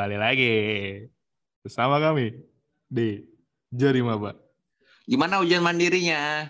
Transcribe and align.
kembali 0.00 0.16
lagi 0.16 0.56
bersama 1.60 2.00
kami 2.00 2.32
di 2.88 3.20
Jari 3.68 4.00
Maba. 4.00 4.32
Gimana 5.04 5.44
ujian 5.44 5.60
mandirinya? 5.60 6.48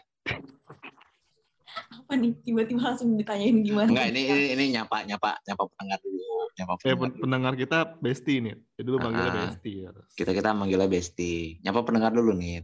Apa 1.91 2.15
nih? 2.15 2.31
Tiba-tiba 2.47 2.95
langsung 2.95 3.19
ditanyain 3.19 3.59
gimana? 3.67 3.91
Enggak, 3.91 4.07
ini 4.15 4.23
ini, 4.23 4.45
ini 4.55 4.65
nyapa 4.79 5.03
nyapa 5.03 5.43
nyapa 5.43 5.67
pendengar 5.67 5.99
dulu, 5.99 6.31
nyapa 6.55 6.71
Eh, 6.71 6.79
pendengar. 6.79 7.03
pen- 7.03 7.19
pendengar 7.19 7.53
kita 7.59 7.79
Besti 7.99 8.35
nih. 8.39 8.55
Jadi 8.79 8.87
lu 8.87 8.99
panggilnya 9.03 9.33
Ah. 9.35 9.43
Besti. 9.51 9.73
ya. 9.83 9.91
Kita 10.15 10.31
kita 10.31 10.51
manggilnya 10.55 10.87
Besti. 10.87 11.59
Nyapa 11.59 11.81
pendengar 11.83 12.15
dulu 12.15 12.31
nih. 12.39 12.63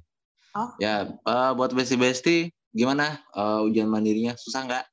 Oh. 0.55 0.71
Ya, 0.79 1.03
eh, 1.11 1.51
buat 1.51 1.75
Besti 1.75 1.99
Besti, 1.99 2.37
gimana 2.71 3.27
eh, 3.35 3.67
ujian 3.67 3.91
mandirinya? 3.91 4.39
Susah 4.39 4.63
nggak? 4.63 4.85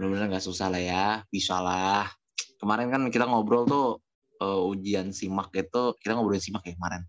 Benar-benar 0.00 0.32
nggak 0.32 0.46
susah 0.48 0.72
lah 0.72 0.80
ya, 0.80 1.04
bisa 1.28 1.60
lah. 1.60 2.08
Kemarin 2.56 2.88
kan 2.88 3.04
kita 3.12 3.28
ngobrol 3.28 3.68
tuh 3.68 4.00
eh, 4.40 4.70
ujian 4.70 5.10
simak 5.12 5.52
itu, 5.56 5.96
kita 6.00 6.16
ngobrolin 6.16 6.42
simak 6.42 6.64
ya 6.68 6.72
kemarin. 6.76 7.02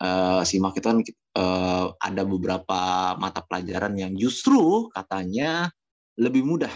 Eh, 0.00 0.42
simak 0.44 0.76
itu 0.76 0.86
kan 0.86 0.98
eh, 1.02 1.86
ada 2.00 2.22
beberapa 2.24 3.12
mata 3.16 3.40
pelajaran 3.44 3.96
yang 3.96 4.12
justru 4.16 4.88
katanya 4.92 5.72
lebih 6.16 6.44
mudah 6.44 6.72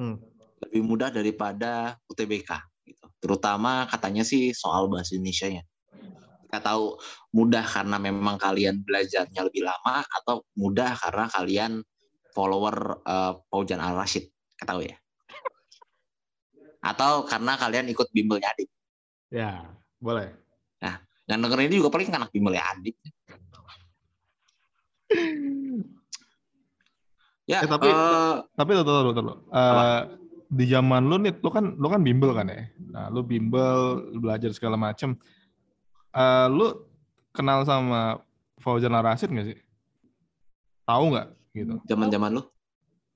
Hmm. 0.00 0.16
lebih 0.64 0.80
mudah 0.80 1.12
daripada 1.12 1.92
UTBK 2.08 2.56
gitu. 2.88 3.04
Terutama 3.20 3.84
katanya 3.84 4.24
sih 4.24 4.56
soal 4.56 4.88
bahasa 4.88 5.12
Indonesia-nya. 5.12 5.60
Kita 6.48 6.58
tahu 6.64 6.96
mudah 7.36 7.60
karena 7.68 8.00
memang 8.00 8.40
kalian 8.40 8.80
belajarnya 8.80 9.44
lebih 9.44 9.68
lama 9.68 10.00
atau 10.08 10.40
mudah 10.56 10.96
karena 10.96 11.28
kalian 11.28 11.72
follower 12.32 13.04
uh, 13.04 13.36
Paujan 13.52 13.76
Al 13.76 13.92
Rashid, 13.92 14.24
kita 14.56 14.72
tahu 14.72 14.88
ya. 14.88 14.96
Atau 16.80 17.28
karena 17.28 17.60
kalian 17.60 17.92
ikut 17.92 18.08
bimbelnya 18.16 18.48
adik. 18.56 18.72
Ya, 19.30 19.62
boleh. 20.02 20.34
Yang 21.30 21.46
dengerin 21.46 21.66
ini 21.70 21.76
juga 21.78 21.94
paling 21.94 22.10
anak 22.10 22.34
bimbelnya 22.34 22.64
adik. 22.74 22.98
Ya, 27.46 27.62
Eh, 27.62 27.70
tapi- 27.70 27.86
eh, 27.90 28.34
Tapi 28.54 28.70
tuh, 28.74 28.82
tuh, 28.82 28.94
tuh, 29.06 29.12
tuh, 29.14 29.24
tuh. 29.26 29.38
Eh, 29.50 30.00
di 30.50 30.64
zaman 30.66 31.06
lu 31.06 31.22
nih, 31.22 31.38
lu 31.38 31.50
kan 31.50 31.64
lu 31.78 31.86
kan 31.86 32.02
bimbel 32.02 32.34
kan 32.34 32.50
ya. 32.50 32.66
Nah, 32.90 33.06
lu 33.10 33.22
bimbel, 33.22 34.10
lu 34.10 34.18
belajar 34.18 34.50
segala 34.50 34.74
macem. 34.74 35.14
Eh, 36.10 36.46
lu 36.50 36.86
kenal 37.30 37.62
sama 37.62 38.18
Fauzan 38.58 38.94
Rasid 38.94 39.30
nggak 39.30 39.54
sih? 39.54 39.58
Tahu 40.82 41.04
nggak 41.14 41.28
gitu? 41.54 41.74
zaman-zaman 41.86 42.30
lu 42.34 42.42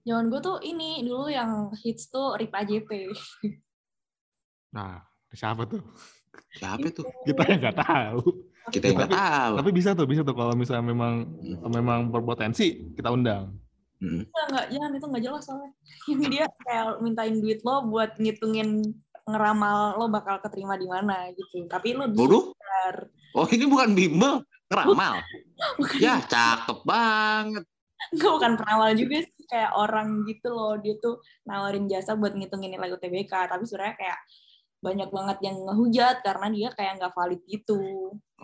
Jangan 0.04 0.28
gue 0.30 0.38
tuh 0.38 0.56
ini 0.62 1.02
dulu 1.02 1.26
yang 1.32 1.72
hits 1.80 2.06
tuh 2.12 2.36
Rip 2.38 2.52
AJP. 2.52 3.10
Nah, 4.70 5.00
siapa 5.34 5.66
tuh? 5.66 5.82
siapa 6.50 6.86
tuh? 6.90 7.06
Kita 7.24 7.42
nggak 7.44 7.76
tahu. 7.76 8.22
Kita 8.64 8.84
yang 8.88 8.96
nggak 8.96 9.12
tahu. 9.12 9.54
Tapi 9.60 9.70
bisa 9.70 9.90
tuh, 9.92 10.06
bisa 10.06 10.22
tuh 10.22 10.32
kalau 10.32 10.54
misalnya 10.54 10.86
memang 10.86 11.26
Hmm. 11.26 11.68
memang 11.68 12.08
berpotensi 12.08 12.94
kita 12.94 13.10
undang. 13.10 13.52
Mm. 13.98 14.26
Enggak, 14.26 14.44
enggak, 14.50 14.66
jangan 14.68 14.90
itu 14.90 15.06
enggak 15.06 15.24
jelas 15.24 15.42
soalnya. 15.42 15.70
Yang 16.10 16.22
dia 16.30 16.44
kayak 16.60 16.86
mintain 17.00 17.34
duit 17.38 17.60
lo 17.60 17.76
buat 17.86 18.10
ngitungin 18.16 18.68
ngeramal 19.24 19.96
lo 19.96 20.06
bakal 20.08 20.40
keterima 20.40 20.76
di 20.76 20.84
mana 20.84 21.30
gitu. 21.32 21.64
Tapi 21.64 21.94
lo 21.94 22.08
Bodoh? 22.08 22.52
Oh 23.34 23.46
ini 23.48 23.64
bukan 23.64 23.92
bimbel, 23.92 24.44
ngeramal. 24.68 25.18
Bukan, 25.78 25.96
Ya 25.98 26.20
cakep 26.20 26.84
banget. 26.84 27.64
enggak, 28.12 28.30
bukan 28.30 28.52
peramal 28.54 28.90
juga 28.92 29.22
sih. 29.22 29.32
Kayak 29.44 29.72
orang 29.72 30.24
gitu 30.24 30.48
loh. 30.48 30.76
Dia 30.76 30.94
tuh 30.98 31.20
nawarin 31.44 31.84
jasa 31.84 32.12
buat 32.14 32.32
ngitungin 32.32 32.72
nilai 32.72 32.92
UTBK. 32.92 33.32
Tapi 33.48 33.64
sebenarnya 33.64 33.96
kayak 33.96 34.18
banyak 34.84 35.08
banget 35.08 35.38
yang 35.40 35.56
ngehujat 35.64 36.20
karena 36.20 36.46
dia 36.52 36.68
kayak 36.76 37.00
nggak 37.00 37.14
valid 37.16 37.40
gitu. 37.48 37.80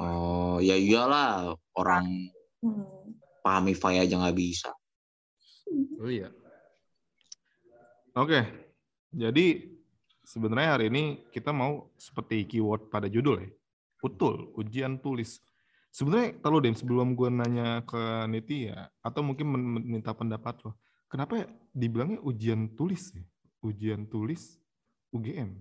Oh 0.01 0.57
ya 0.65 0.75
iyalah 0.81 1.53
orang 1.77 2.33
Hmm. 2.61 3.17
paham 3.41 3.73
IFA 3.73 4.05
aja 4.05 4.21
nggak 4.21 4.37
bisa. 4.37 4.69
Oh 5.97 6.13
iya. 6.13 6.29
Oke. 8.13 8.45
Jadi 9.11 9.65
sebenarnya 10.21 10.77
hari 10.77 10.87
ini 10.93 11.25
kita 11.33 11.49
mau 11.51 11.89
seperti 11.97 12.45
keyword 12.45 12.93
pada 12.93 13.09
judul 13.09 13.41
ya. 13.41 13.51
Betul, 14.01 14.53
ujian 14.61 15.01
tulis. 15.01 15.41
Sebenarnya 15.89 16.39
kalau 16.45 16.61
Dem 16.61 16.77
sebelum 16.77 17.17
gue 17.17 17.33
nanya 17.33 17.81
ke 17.89 18.29
Nitya 18.29 18.93
atau 19.03 19.25
mungkin 19.25 19.51
minta 19.83 20.13
pendapat 20.13 20.61
lo, 20.63 20.79
kenapa 21.11 21.43
ya 21.43 21.47
dibilangnya 21.75 22.21
ujian 22.23 22.77
tulis 22.77 23.11
ya? 23.17 23.25
Ujian 23.65 24.05
tulis 24.05 24.61
UGM. 25.17 25.59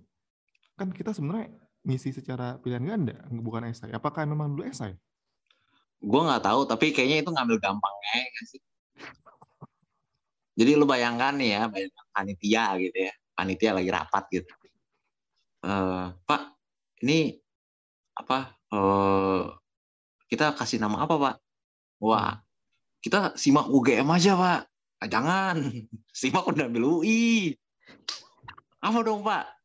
Kan 0.79 0.95
kita 0.95 1.12
sebenarnya 1.12 1.51
ngisi 1.84 2.16
secara 2.16 2.56
pilihan 2.63 2.88
ganda, 2.88 3.19
bukan 3.28 3.67
esai. 3.67 3.91
Apakah 3.91 4.23
memang 4.23 4.56
dulu 4.56 4.63
esai? 4.63 4.95
Gue 6.00 6.22
nggak 6.23 6.47
tahu 6.47 6.63
tapi 6.63 6.95
kayaknya 6.95 7.28
itu 7.28 7.31
ngambil 7.35 7.59
gampangnya 7.59 8.13
ya 8.23 8.41
sih. 8.47 8.63
Jadi 10.56 10.72
lu 10.79 10.88
bayangkan 10.88 11.35
nih 11.35 11.59
ya, 11.59 11.62
bayangkan 11.68 12.06
panitia 12.16 12.63
gitu 12.79 12.97
ya, 13.12 13.13
panitia 13.35 13.72
lagi 13.75 13.89
rapat 13.91 14.23
gitu. 14.31 14.51
Eh, 15.68 16.06
Pak, 16.23 16.41
ini 17.03 17.35
apa? 18.16 18.56
eh, 18.69 19.44
kita 20.31 20.56
kasih 20.56 20.79
nama 20.79 21.03
apa 21.03 21.16
Pak? 21.19 21.35
Wah, 22.00 22.39
kita 23.03 23.35
simak 23.35 23.68
UGM 23.68 24.07
aja 24.07 24.35
Pak. 24.39 24.62
Ah, 25.00 25.07
jangan, 25.07 25.56
simak 26.19 26.47
udah 26.47 26.68
ambil 26.68 27.03
UI. 27.03 27.56
Apa 28.79 29.03
dong 29.03 29.23
Pak? 29.23 29.59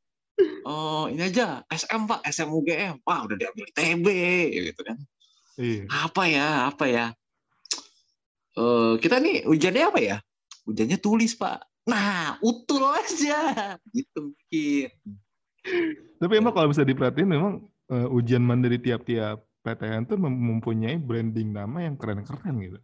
Oh 0.67 1.07
ini 1.07 1.31
aja 1.31 1.63
SM 1.71 2.11
Pak, 2.11 2.27
SM 2.27 2.51
UGM. 2.51 2.99
Wah 3.07 3.23
udah 3.23 3.37
diambil 3.39 3.67
TB 3.71 4.07
gitu 4.73 4.81
kan. 4.83 4.99
Iya. 5.55 5.85
Apa 5.87 6.23
ya, 6.27 6.49
apa 6.73 6.85
ya? 6.91 7.07
Eh 8.59 8.93
kita 8.99 9.23
nih 9.23 9.47
ujiannya 9.47 9.85
apa 9.87 10.01
ya? 10.03 10.17
Ujiannya 10.67 10.99
tulis 10.99 11.39
Pak. 11.39 11.63
Nah, 11.85 12.41
utul 12.41 12.83
aja. 12.83 13.77
Gitu 13.93 14.33
mikir. 14.33 14.89
Tapi 16.19 16.33
emang 16.37 16.53
kalau 16.57 16.73
bisa 16.73 16.83
diperhatiin 16.83 17.29
memang 17.29 17.53
eh, 17.93 18.09
ujian 18.09 18.41
mandiri 18.41 18.81
tiap-tiap 18.81 19.45
PTN 19.65 20.05
tuh 20.09 20.17
mem- 20.21 20.43
mempunyai 20.55 20.97
branding 21.01 21.53
nama 21.53 21.85
yang 21.85 21.97
keren-keren 21.97 22.57
gitu. 22.61 22.79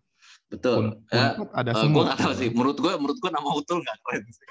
Betul. 0.53 1.00
Unpad 1.09 1.49
ada 1.53 1.72
eh, 1.72 1.81
semua. 1.81 1.97
gue 1.97 2.05
nggak 2.09 2.21
tahu 2.21 2.32
sih. 2.37 2.49
Menurut 2.53 2.77
gue, 2.81 2.93
menurut 2.97 3.19
gue 3.21 3.31
nama 3.32 3.50
utul 3.56 3.78
nggak 3.81 3.99
keren. 4.05 4.22
sih. 4.28 4.47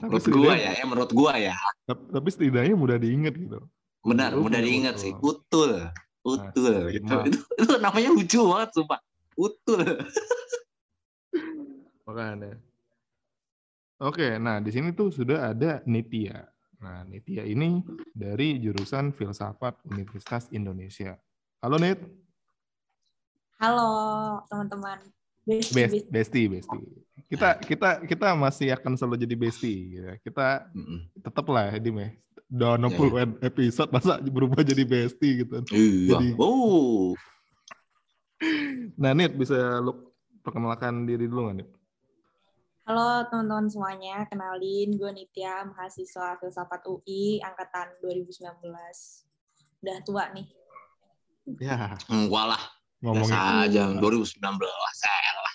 Menurut 0.00 0.26
gue 0.26 0.54
ya, 0.56 0.70
ya 0.76 0.84
menurut 0.86 1.10
gue 1.12 1.32
ya. 1.38 1.54
Tapi, 1.86 2.02
tapi 2.10 2.28
setidaknya 2.32 2.74
mudah 2.76 2.96
diingat 2.96 3.34
gitu. 3.36 3.60
Benar, 4.00 4.32
Utul, 4.32 4.42
mudah 4.48 4.60
diingat 4.64 4.96
sih. 4.96 5.12
Utul, 5.20 5.92
utul. 6.24 6.76
Asik, 6.88 7.00
Gitu. 7.00 7.16
Itu, 7.28 7.38
itu 7.62 7.72
namanya 7.78 8.10
lucu 8.12 8.40
banget, 8.48 8.70
sumpah. 8.74 9.00
Utul. 9.36 9.84
Makanya. 12.08 12.56
Oke, 14.00 14.40
nah 14.40 14.56
di 14.64 14.72
sini 14.72 14.96
tuh 14.96 15.12
sudah 15.12 15.52
ada 15.52 15.84
Nitya. 15.84 16.48
Nah, 16.80 17.04
Nitya 17.04 17.44
ini 17.44 17.84
dari 18.16 18.56
jurusan 18.56 19.12
Filsafat 19.12 19.84
Universitas 19.84 20.48
Indonesia. 20.48 21.20
Halo 21.60 21.76
Nit, 21.76 22.00
Halo 23.60 23.92
teman-teman. 24.48 25.19
Besti, 25.40 25.72
Best, 25.72 25.72
besti. 25.72 25.98
Besti, 26.06 26.42
Besti. 26.48 26.78
Kita 27.30 27.48
kita 27.58 27.88
kita 28.04 28.28
masih 28.34 28.74
akan 28.74 28.92
selalu 28.94 29.16
jadi 29.22 29.36
Besti. 29.38 29.74
Ya. 29.96 30.12
Kita 30.18 30.68
Mm-mm. 30.72 31.08
tetap 31.16 31.46
lah 31.46 31.72
Dim 31.76 31.96
ya. 31.96 32.10
Udah 32.50 32.74
60 32.76 33.38
episode 33.40 33.90
masa 33.90 34.18
berubah 34.18 34.60
jadi 34.60 34.82
Besti 34.82 35.46
gitu. 35.46 35.62
Iya. 35.70 36.18
Jadi- 36.18 36.34
Oh. 36.36 37.14
Nah, 38.96 39.12
Nit 39.12 39.36
bisa 39.36 39.52
lu 39.78 40.12
perkenalkan 40.40 41.04
diri 41.04 41.28
dulu 41.28 41.44
nggak, 41.46 41.56
Nit? 41.60 41.68
Halo 42.88 43.22
teman-teman 43.28 43.68
semuanya, 43.68 44.24
kenalin 44.26 44.96
gue 44.96 45.10
Nitya, 45.12 45.68
mahasiswa 45.68 46.40
filsafat 46.40 46.80
UI 46.88 47.38
angkatan 47.38 48.00
2019. 48.02 48.64
Udah 49.78 49.98
tua 50.02 50.24
nih. 50.32 50.48
Ya, 51.60 51.94
Enggak 52.08 52.46
lah. 52.50 52.62
Ngomongin 53.00 53.32
Biasa 53.32 53.64
aja 53.64 53.82
2019 53.96 54.36
saya 54.96 55.30
lah. 55.40 55.54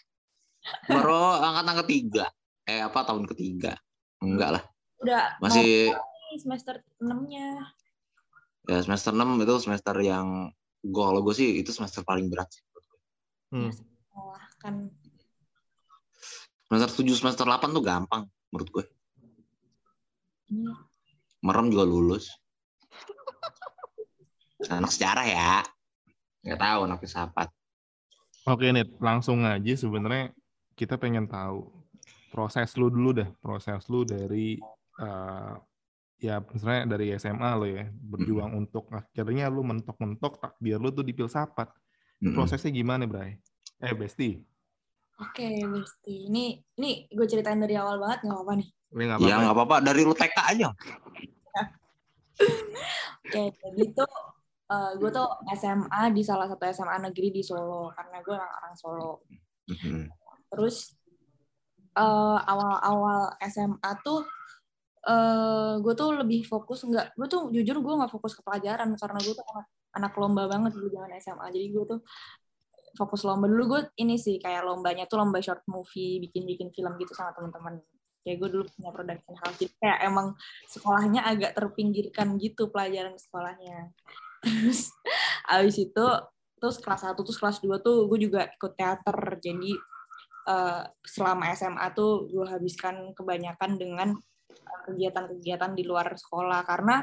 Baru 0.89 1.21
angkatan 1.41 1.75
ketiga. 1.85 2.25
Eh 2.65 2.81
apa 2.81 3.05
tahun 3.05 3.29
ketiga? 3.29 3.77
Enggak 4.21 4.59
lah. 4.59 4.63
Udah 5.05 5.37
Masih 5.37 5.93
semester 6.41 6.81
6-nya. 6.99 7.61
ya 8.65 8.81
semester 8.81 9.13
6 9.13 9.45
itu 9.45 9.55
semester 9.61 9.95
yang 10.01 10.49
gue 10.81 11.03
kalau 11.05 11.21
gue 11.21 11.37
sih 11.37 11.61
itu 11.61 11.69
semester 11.69 12.01
paling 12.01 12.33
berat. 12.33 12.49
sih. 12.49 12.65
Hmm. 13.53 13.69
Kan 14.57 14.89
Semester 16.65 17.05
7 17.05 17.13
semester 17.13 17.45
8 17.45 17.77
tuh 17.77 17.83
gampang 17.85 18.25
menurut 18.49 18.69
gue. 18.73 18.85
ini 20.49 20.65
Merem 21.45 21.69
juga 21.69 21.85
lulus. 21.85 22.33
Anak 24.65 24.89
sejarah 24.89 25.25
ya. 25.29 25.61
Nggak 26.45 26.59
tahu 26.61 26.79
anak 26.85 26.99
filsafat. 27.01 27.49
Oke 28.45 28.69
Nit, 28.69 28.93
langsung 29.01 29.41
aja 29.41 29.73
sebenarnya 29.73 30.29
kita 30.77 30.95
pengen 30.95 31.25
tahu 31.25 31.65
proses 32.29 32.77
lu 32.77 32.93
dulu 32.93 33.09
dah, 33.15 33.29
proses 33.41 33.81
lu 33.89 34.05
dari 34.05 34.61
eh, 34.95 35.53
ya 36.15 36.39
misalnya 36.39 36.95
dari 36.95 37.11
SMA 37.15 37.49
lo 37.55 37.65
ya 37.65 37.89
berjuang 37.91 38.53
Hmm. 38.53 38.61
untuk 38.61 38.87
akhirnya 38.87 39.49
lu 39.49 39.65
mentok-mentok 39.65 40.37
takdir 40.37 40.77
lu 40.77 40.87
tuh 40.89 41.01
di 41.01 41.11
filsafat. 41.11 41.73
Prosesnya 42.15 42.71
gimana, 42.71 43.03
Bray? 43.03 43.37
Eh, 43.77 43.91
Besti. 43.91 44.39
Oke, 45.17 45.49
Besti. 45.65 46.29
Ini 46.29 46.45
ini 46.75 46.89
gue 47.09 47.25
ceritain 47.25 47.57
dari 47.57 47.75
awal 47.75 47.97
banget 47.97 48.23
nggak 48.23 48.35
apa-apa 48.35 48.53
nih. 48.55 48.69
Ini 48.93 49.03
nggak 49.03 49.17
Ya 49.19 49.25
apa-apa. 49.25 49.41
nggak 49.41 49.55
apa-apa 49.57 49.75
dari 49.81 50.01
lu 50.01 50.13
TK 50.13 50.37
aja. 50.37 50.69
Oke, 53.25 53.41
jadi 53.51 53.83
tuh 53.91 54.11
eh, 54.71 54.91
gue 54.97 55.09
tuh 55.13 55.27
SMA 55.53 56.01
di 56.15 56.21
salah 56.25 56.47
satu 56.49 56.63
SMA 56.71 56.97
negeri 57.11 57.29
di 57.33 57.41
Solo 57.45 57.91
karena 57.93 58.17
gue 58.21 58.33
orang 58.33 58.53
orang 58.61 58.75
Solo. 58.77 59.11
Mm-mm. 59.69 60.09
Terus 60.53 60.93
eh, 61.97 62.39
awal-awal 62.45 63.35
SMA 63.45 63.91
tuh 64.01 64.21
eh 65.05 65.77
gue 65.85 65.93
tuh 65.93 66.17
lebih 66.17 66.41
fokus 66.49 66.81
nggak 66.81 67.13
gue 67.13 67.27
tuh 67.29 67.53
jujur 67.53 67.77
gue 67.77 67.93
nggak 67.93 68.09
fokus 68.09 68.33
ke 68.33 68.41
pelajaran 68.41 68.89
karena 68.97 69.19
gue 69.21 69.33
tuh 69.37 69.45
anak 69.53 69.67
anak 69.95 70.13
lomba 70.17 70.49
banget 70.49 70.73
dulu 70.73 70.89
zaman 70.97 71.13
SMA 71.21 71.45
jadi 71.53 71.67
gue 71.69 71.85
tuh 71.85 71.99
fokus 72.97 73.21
lomba. 73.27 73.45
Dulu 73.51 73.63
gue 73.75 73.81
ini 74.01 74.15
sih 74.15 74.39
kayak 74.39 74.63
lombanya 74.65 75.05
tuh 75.05 75.19
lomba 75.21 75.43
short 75.43 75.61
movie 75.67 76.23
bikin 76.23 76.47
bikin 76.47 76.67
film 76.71 76.95
gitu 76.97 77.11
sama 77.11 77.35
teman-teman 77.35 77.83
kayak 78.25 78.41
gue 78.41 78.49
dulu 78.49 78.63
punya 78.73 78.89
production 78.89 79.35
house. 79.37 79.57
Jadi 79.59 79.73
kayak 79.77 79.99
emang 80.09 80.27
sekolahnya 80.71 81.21
agak 81.27 81.51
terpinggirkan 81.53 82.39
gitu 82.41 82.73
pelajaran 82.73 83.13
sekolahnya 83.19 83.93
terus 84.45 84.93
abis 85.53 85.75
itu 85.81 86.05
terus 86.61 86.77
kelas 86.77 87.01
1 87.09 87.17
terus 87.17 87.39
kelas 87.41 87.57
2 87.61 87.81
tuh 87.81 88.05
gue 88.05 88.19
juga 88.29 88.45
ikut 88.45 88.73
teater. 88.77 89.17
Jadi 89.41 89.73
eh, 90.45 90.83
selama 91.01 91.49
SMA 91.57 91.87
tuh 91.97 92.29
gue 92.29 92.45
habiskan 92.45 93.17
kebanyakan 93.17 93.81
dengan 93.81 94.09
eh, 94.53 94.79
kegiatan-kegiatan 94.85 95.73
di 95.73 95.83
luar 95.83 96.13
sekolah. 96.13 96.61
Karena 96.63 97.01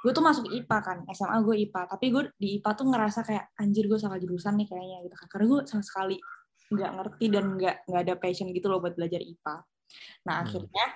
gue 0.00 0.12
tuh 0.12 0.24
masuk 0.24 0.48
IPA 0.48 0.78
kan 0.80 0.98
SMA 1.12 1.38
gue 1.44 1.56
IPA 1.68 1.80
tapi 1.88 2.06
gue 2.14 2.24
di 2.40 2.60
IPA 2.60 2.70
tuh 2.78 2.86
ngerasa 2.88 3.20
kayak 3.26 3.44
anjir 3.58 3.84
gue 3.90 3.98
salah 4.00 4.16
jurusan 4.16 4.56
nih 4.56 4.66
kayaknya 4.68 4.98
gitu 5.04 5.16
kan. 5.20 5.28
Karena 5.28 5.44
gue 5.52 5.60
sama 5.68 5.84
sekali 5.84 6.16
nggak 6.66 6.90
ngerti 6.98 7.26
dan 7.30 7.44
nggak 7.54 7.76
nggak 7.86 8.02
ada 8.02 8.14
passion 8.18 8.50
gitu 8.50 8.66
loh 8.66 8.82
buat 8.82 8.98
belajar 8.98 9.22
IPA 9.22 9.56
nah 10.26 10.42
Hmm. 10.42 10.44
akhirnya 10.50 10.86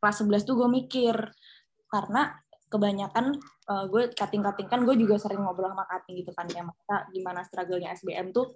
kelas 0.00 0.16
11 0.20 0.44
tuh 0.44 0.54
gue 0.60 0.68
mikir 0.68 1.16
karena 1.88 2.36
kebanyakan 2.74 3.38
eh, 3.64 3.84
gue 3.86 4.02
kating-kating 4.10 4.66
kan 4.66 4.82
gue 4.82 4.94
juga 4.94 5.14
sering 5.16 5.38
ngobrol 5.38 5.70
sama 5.70 5.86
kating 5.86 6.18
gitu 6.20 6.34
kan 6.34 6.50
ya 6.50 6.60
mereka 6.60 7.06
gimana 7.08 7.40
struggle-nya 7.42 7.94
SBM 7.94 8.30
tuh 8.30 8.50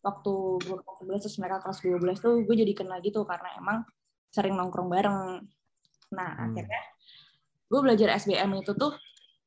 waktu 0.00 0.32
gue 0.60 0.76
kelas 0.76 0.98
11 1.00 1.24
terus 1.24 1.36
mereka 1.40 1.56
kelas 1.60 1.78
12 1.80 2.20
tuh 2.20 2.34
gue 2.44 2.54
jadi 2.54 2.72
kenal 2.72 3.00
gitu 3.00 3.24
karena 3.24 3.48
emang 3.56 3.88
sering 4.28 4.52
nongkrong 4.52 4.86
bareng 4.86 5.40
nah 6.10 6.30
Hmm. 6.30 6.52
akhirnya 6.52 6.82
gue 7.64 7.80
belajar 7.80 8.08
SBM 8.14 8.60
itu 8.60 8.72
tuh 8.74 8.92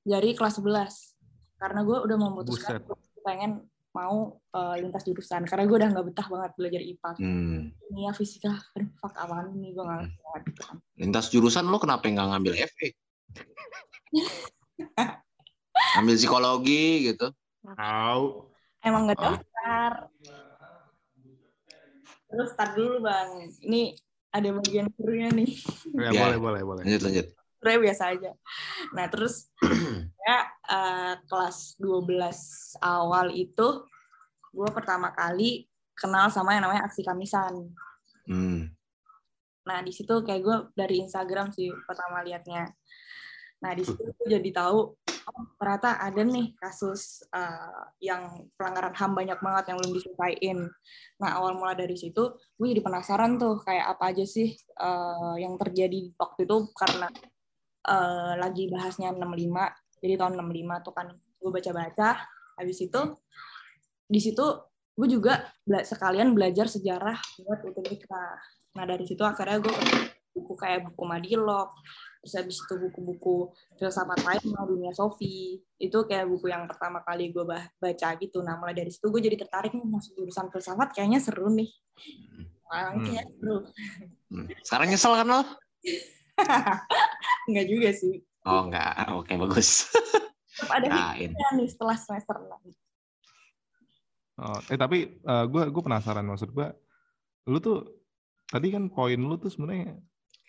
dari 0.01 0.33
kelas 0.33 0.57
11 0.57 1.13
karena 1.55 1.79
gue 1.81 1.97
udah 2.01 2.17
memutuskan 2.19 2.81
Buset. 2.81 2.89
gue 2.89 2.97
pengen 3.21 3.51
mau 3.91 4.41
eh, 4.51 4.75
lintas 4.79 5.01
jurusan 5.01 5.41
karena 5.43 5.63
gue 5.63 5.73
udah 5.75 5.89
nggak 5.89 6.05
betah 6.05 6.27
banget 6.27 6.51
belajar 6.53 6.81
IPA 6.81 7.11
Hmm. 7.17 7.61
kimia 7.79 8.11
fisika 8.11 8.53
aduh 8.73 8.89
fuck 8.95 9.13
apaan 9.13 9.53
nih 9.53 9.71
gue 9.71 9.83
nggak 9.83 9.97
ngerti 9.99 10.17
banget 10.19 10.41
gitu 10.43 10.61
kan. 10.63 10.77
Lintas 10.95 11.25
jurusan 11.29 11.65
lo 11.65 11.77
kenapa 11.77 12.05
nggak 12.05 12.27
ngambil 12.27 12.53
FE? 12.67 12.89
Ambil 15.97 16.15
psikologi 16.15 16.83
gitu. 17.07 17.27
Tahu. 17.67 18.47
emang 18.79 19.03
nggak 19.03 19.19
Ah. 19.19 19.25
daftar 19.27 19.91
terus 22.27 22.51
tar 22.53 22.71
dulu 22.71 23.01
bang 23.01 23.29
ini 23.61 23.91
ada 24.29 24.47
bagian 24.53 24.87
serunya 24.93 25.27
nih 25.29 25.51
Ya, 25.97 26.09
Ya. 26.09 26.21
boleh, 26.21 26.37
boleh, 26.39 26.61
boleh. 26.63 26.81
Lanjut 26.83 27.01
lanjut. 27.03 27.27
sebenarnya 27.57 27.81
biasa 27.83 28.03
aja 28.13 28.31
nah 28.93 29.05
terus 29.09 29.51
ya 30.23 30.37
eh, 30.69 31.13
kelas 31.21 31.75
12 31.75 32.07
awal 32.79 33.33
itu 33.33 33.67
gue 34.47 34.69
pertama 34.71 35.11
kali 35.11 35.67
kenal 35.91 36.29
sama 36.29 36.53
yang 36.53 36.63
namanya 36.63 36.87
aksi 36.87 37.03
kamisan 37.03 37.73
Hmm. 38.23 38.71
Nah, 39.63 39.79
di 39.79 39.91
situ 39.91 40.19
kayak 40.21 40.41
gue 40.41 40.57
dari 40.73 40.99
Instagram 41.01 41.51
sih 41.51 41.67
pertama 41.83 42.19
liatnya. 42.21 42.71
Nah, 43.57 43.71
di 43.73 43.83
situ 43.83 44.01
gue 44.05 44.27
jadi 44.29 44.49
tahu 44.53 44.79
oh, 45.27 45.45
ternyata 45.57 45.97
ada 45.97 46.21
nih 46.21 46.53
kasus 46.61 47.25
eh, 47.33 47.83
yang 48.05 48.47
pelanggaran 48.53 48.93
HAM 48.93 49.11
banyak 49.17 49.39
banget 49.41 49.63
yang 49.73 49.77
belum 49.81 49.93
diselesaiin. 49.97 50.59
Nah, 51.21 51.29
awal 51.41 51.57
mula 51.57 51.73
dari 51.73 51.97
situ 51.97 52.37
gue 52.37 52.67
jadi 52.69 52.81
penasaran 52.85 53.41
tuh 53.41 53.59
kayak 53.65 53.97
apa 53.97 54.13
aja 54.13 54.25
sih 54.25 54.53
eh, 54.57 55.35
yang 55.41 55.57
terjadi 55.57 56.13
waktu 56.15 56.45
itu 56.45 56.57
karena 56.77 57.07
eh, 57.87 58.33
lagi 58.37 58.69
bahasnya 58.69 59.13
65. 59.15 59.25
Jadi 59.97 60.13
tahun 60.13 60.33
65 60.37 60.85
tuh 60.85 60.93
kan 60.93 61.07
gue 61.17 61.49
baca-baca. 61.49 62.09
Habis 62.57 62.77
itu 62.85 63.01
di 64.07 64.19
situ 64.21 64.45
gue 64.97 65.07
juga 65.09 65.45
bela- 65.61 65.85
sekalian 65.85 66.33
belajar 66.33 66.65
sejarah 66.69 67.17
buat 67.45 67.59
UTBK. 67.61 68.09
Nah 68.77 68.85
dari 68.85 69.05
situ 69.05 69.21
akhirnya 69.21 69.61
gue 69.61 69.75
buku 70.37 70.53
kayak 70.53 70.85
buku 70.85 71.01
Madilog, 71.01 71.73
terus 72.21 72.33
habis 72.37 72.57
itu 72.61 72.73
buku-buku 72.77 73.49
filsafat 73.81 74.21
lain 74.21 74.41
sama 74.45 74.69
dunia 74.69 74.93
Sofi. 74.93 75.57
Itu 75.81 76.05
kayak 76.05 76.29
buku 76.29 76.53
yang 76.53 76.69
pertama 76.69 77.01
kali 77.01 77.33
gue 77.33 77.41
baca 77.81 78.09
gitu. 78.21 78.45
Nah 78.45 78.61
mulai 78.61 78.77
dari 78.77 78.93
situ 78.93 79.09
gue 79.09 79.17
jadi 79.17 79.33
tertarik 79.41 79.73
nih 79.73 79.81
masuk 79.81 80.13
jurusan 80.13 80.53
filsafat 80.53 80.93
kayaknya 80.93 81.17
seru 81.17 81.49
nih. 81.49 81.69
Wah, 82.69 82.93
Hmm. 82.93 83.03
kayak 83.09 83.25
seru. 83.33 83.57
Hmm. 84.29 84.45
Sekarang 84.61 84.87
nyesel 84.93 85.13
kan 85.17 85.27
lo? 85.27 85.41
Enggak 87.49 87.65
juga 87.65 87.89
sih. 87.95 88.21
Oh 88.45 88.69
enggak. 88.69 88.93
Oke 89.17 89.33
bagus. 89.35 89.89
Tetap 90.57 90.71
ada 90.71 90.85
hikmahnya 90.89 91.47
nih 91.57 91.67
setelah 91.69 91.97
semester 91.97 92.37
6. 92.37 92.71
Oh, 94.37 94.59
eh 94.69 94.77
tapi 94.77 95.17
gue 95.25 95.63
gue 95.73 95.81
penasaran 95.81 96.21
maksud 96.21 96.53
gue, 96.53 96.69
lu 97.49 97.57
tuh 97.57 97.89
tadi 98.45 98.69
kan 98.69 98.85
poin 98.85 99.17
lu 99.17 99.33
tuh 99.41 99.49
sebenarnya 99.49 99.97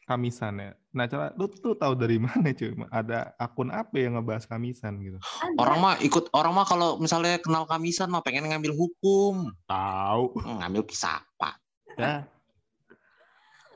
kamisan 0.09 0.57
ya. 0.57 0.73
Nah, 0.97 1.05
cara 1.05 1.37
lu 1.37 1.45
tuh 1.53 1.77
tahu 1.77 1.93
dari 1.93 2.17
mana 2.25 2.49
cuy? 2.57 2.73
Ada 2.89 3.37
akun 3.37 3.69
apa 3.69 3.93
yang 4.01 4.17
ngebahas 4.17 4.49
kamisan 4.49 4.97
gitu? 5.05 5.21
Ada. 5.21 5.61
Orang 5.61 5.79
mah 5.85 5.95
ikut 6.01 6.33
orang 6.33 6.57
mah 6.57 6.65
kalau 6.65 6.97
misalnya 6.97 7.37
kenal 7.37 7.69
kamisan 7.69 8.09
mah 8.09 8.25
pengen 8.25 8.49
ngambil 8.49 8.73
hukum, 8.73 9.53
Tahu. 9.69 10.25
Hmm, 10.41 10.65
ngambil 10.65 10.89
filsafat. 10.89 11.61
Ya. 12.01 12.25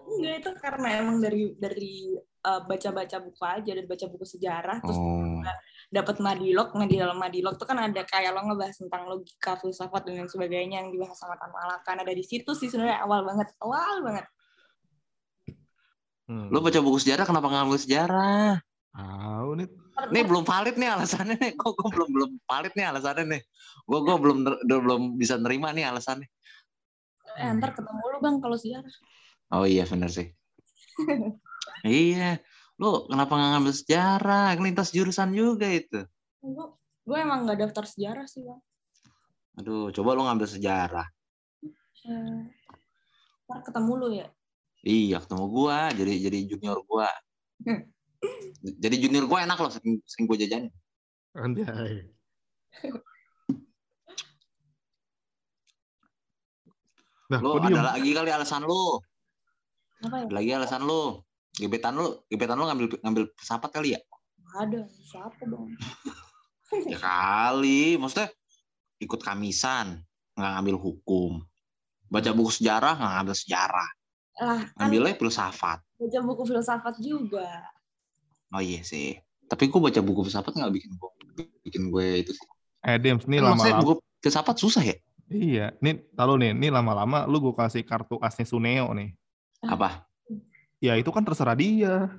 Enggak 0.02 0.34
itu 0.40 0.50
karena 0.58 0.88
emang 1.04 1.16
dari 1.20 1.52
dari 1.60 1.94
uh, 2.46 2.60
baca-baca 2.66 3.16
buku 3.22 3.42
aja 3.42 3.70
dan 3.72 3.84
baca 3.86 4.06
buku 4.10 4.26
sejarah 4.26 4.78
terus 4.82 4.98
Oh. 4.98 5.42
dapat 5.92 6.24
madilog 6.24 6.72
nah 6.72 6.88
di 6.88 6.96
dalam 6.96 7.18
madilog 7.20 7.60
tuh 7.60 7.68
kan 7.68 7.76
ada 7.76 8.02
kayak 8.08 8.32
lo 8.32 8.40
ngebahas 8.48 8.76
tentang 8.80 9.02
logika 9.12 9.60
filsafat 9.60 10.08
dan 10.08 10.24
lain 10.24 10.30
sebagainya 10.30 10.80
yang 10.80 10.88
dibahas 10.88 11.18
sama 11.20 11.36
Tan 11.36 11.52
Malaka 11.52 11.92
nah 11.92 12.06
dari 12.06 12.24
situ 12.24 12.48
sih 12.56 12.72
sebenarnya 12.72 13.04
awal 13.04 13.26
banget 13.28 13.52
awal 13.60 14.00
banget 14.00 14.24
Hmm. 16.32 16.48
Lo 16.48 16.64
baca 16.64 16.80
buku 16.80 16.96
sejarah 16.96 17.28
kenapa 17.28 17.52
nggak 17.52 17.60
ngambil 17.60 17.80
sejarah? 17.84 18.52
tahu 18.96 19.50
nih. 19.60 19.68
Nih 20.12 20.22
belum 20.24 20.44
valid 20.48 20.76
nih 20.80 20.88
alasannya 20.88 21.36
nih. 21.36 21.52
Kok 21.60 21.72
gue 21.76 21.88
belum 21.92 22.08
belum 22.08 22.30
valid 22.48 22.72
nih 22.72 22.86
alasannya 22.88 23.24
nih. 23.36 23.42
Gue 23.84 23.98
gue 24.00 24.16
belum 24.16 24.38
belum 24.64 25.02
bisa 25.20 25.36
nerima 25.36 25.76
nih 25.76 25.92
alasannya. 25.92 26.28
eh, 27.32 27.48
ntar 27.56 27.72
ketemu 27.72 28.02
lu 28.12 28.18
bang 28.20 28.36
kalau 28.44 28.56
sejarah 28.60 28.92
Oh 29.56 29.64
iya 29.64 29.88
benar 29.88 30.12
sih. 30.12 30.32
iya. 31.84 32.40
Lo 32.80 33.04
kenapa 33.08 33.36
nggak 33.36 33.50
ngambil 33.56 33.74
sejarah? 33.76 34.56
Lintas 34.56 34.88
jurusan 34.96 35.36
juga 35.36 35.68
itu. 35.68 36.00
gue 36.42 36.66
gue 37.06 37.18
emang 37.18 37.44
nggak 37.46 37.68
daftar 37.68 37.84
sejarah 37.86 38.26
sih 38.26 38.42
bang 38.42 38.58
Aduh, 39.60 39.92
coba 39.92 40.16
lo 40.16 40.24
ngambil 40.24 40.48
sejarah. 40.48 41.06
Eh, 42.08 42.40
ntar 43.46 43.60
ketemu 43.68 43.92
lu 44.00 44.08
ya 44.16 44.26
Iya, 44.82 45.22
ketemu 45.22 45.46
gua, 45.46 45.94
jadi 45.94 46.12
jadi 46.26 46.38
junior 46.50 46.82
gua. 46.82 47.06
Hmm. 47.62 47.86
Jadi 48.62 48.96
junior 48.98 49.30
gua 49.30 49.46
enak 49.46 49.58
loh, 49.62 49.70
sering, 49.70 50.02
sering 50.02 50.26
gua 50.26 50.36
jajanin. 50.38 50.74
Anjay. 51.38 52.10
Nah, 57.30 57.40
Lo 57.40 57.56
diem? 57.62 57.72
ada 57.72 57.96
lagi 57.96 58.10
kali 58.12 58.28
alasan 58.28 58.66
lo. 58.68 59.00
apa 60.02 60.16
ya 60.20 60.24
Ada 60.28 60.34
lagi 60.34 60.50
alasan 60.52 60.82
lo. 60.84 61.24
Gebetan 61.52 61.94
lo, 61.96 62.26
gebetan 62.28 62.56
lo 62.58 62.64
ngambil 62.68 62.86
ngambil 63.00 63.24
pesawat 63.38 63.70
kali 63.72 63.94
ya? 63.96 64.00
Ada 64.52 64.84
siapa 64.88 65.48
bang 65.48 65.68
Ya 66.92 66.96
kali, 67.00 68.00
maksudnya 68.00 68.32
ikut 69.00 69.20
kamisan, 69.20 70.00
nggak 70.36 70.52
ngambil 70.58 70.76
hukum. 70.80 71.44
Baca 72.08 72.32
buku 72.32 72.50
sejarah, 72.60 72.96
nggak 72.96 73.12
ngambil 73.20 73.36
sejarah. 73.36 73.88
Lah 74.40 74.64
kan 74.72 74.88
Ngambilnya 74.88 75.14
filsafat. 75.18 75.78
baca 76.00 76.18
buku 76.24 76.42
filsafat 76.48 76.94
juga 76.98 77.48
Oh 78.52 78.60
iya 78.60 78.84
sih. 78.84 79.16
Tapi 79.48 79.72
gua 79.72 79.88
baca 79.88 80.00
buku 80.04 80.28
filsafat 80.28 80.52
nggak 80.52 80.72
bikin 80.72 80.92
gua 81.00 81.08
bikin 81.64 81.88
gue 81.88 82.06
itu 82.20 82.32
sih. 82.36 82.46
Eh, 82.84 83.00
Dems, 83.00 83.24
nih 83.24 83.40
Kan 83.40 83.56
maksudnya 83.56 83.80
lama-lama. 83.80 83.96
buku 83.96 84.20
filsafat 84.20 84.56
susah 84.60 84.84
ya? 84.84 84.96
Iya, 85.32 85.72
nih 85.80 86.04
tahu 86.12 86.36
nih, 86.36 86.52
nih 86.52 86.68
lama-lama 86.68 87.24
lu 87.24 87.40
gue 87.40 87.54
kasih 87.56 87.80
kartu 87.88 88.20
asnya 88.20 88.44
Suneo 88.44 88.92
nih. 88.92 89.16
Apa? 89.64 90.04
Ya 90.82 90.98
itu 91.00 91.08
kan 91.08 91.24
terserah 91.24 91.56
dia. 91.56 92.12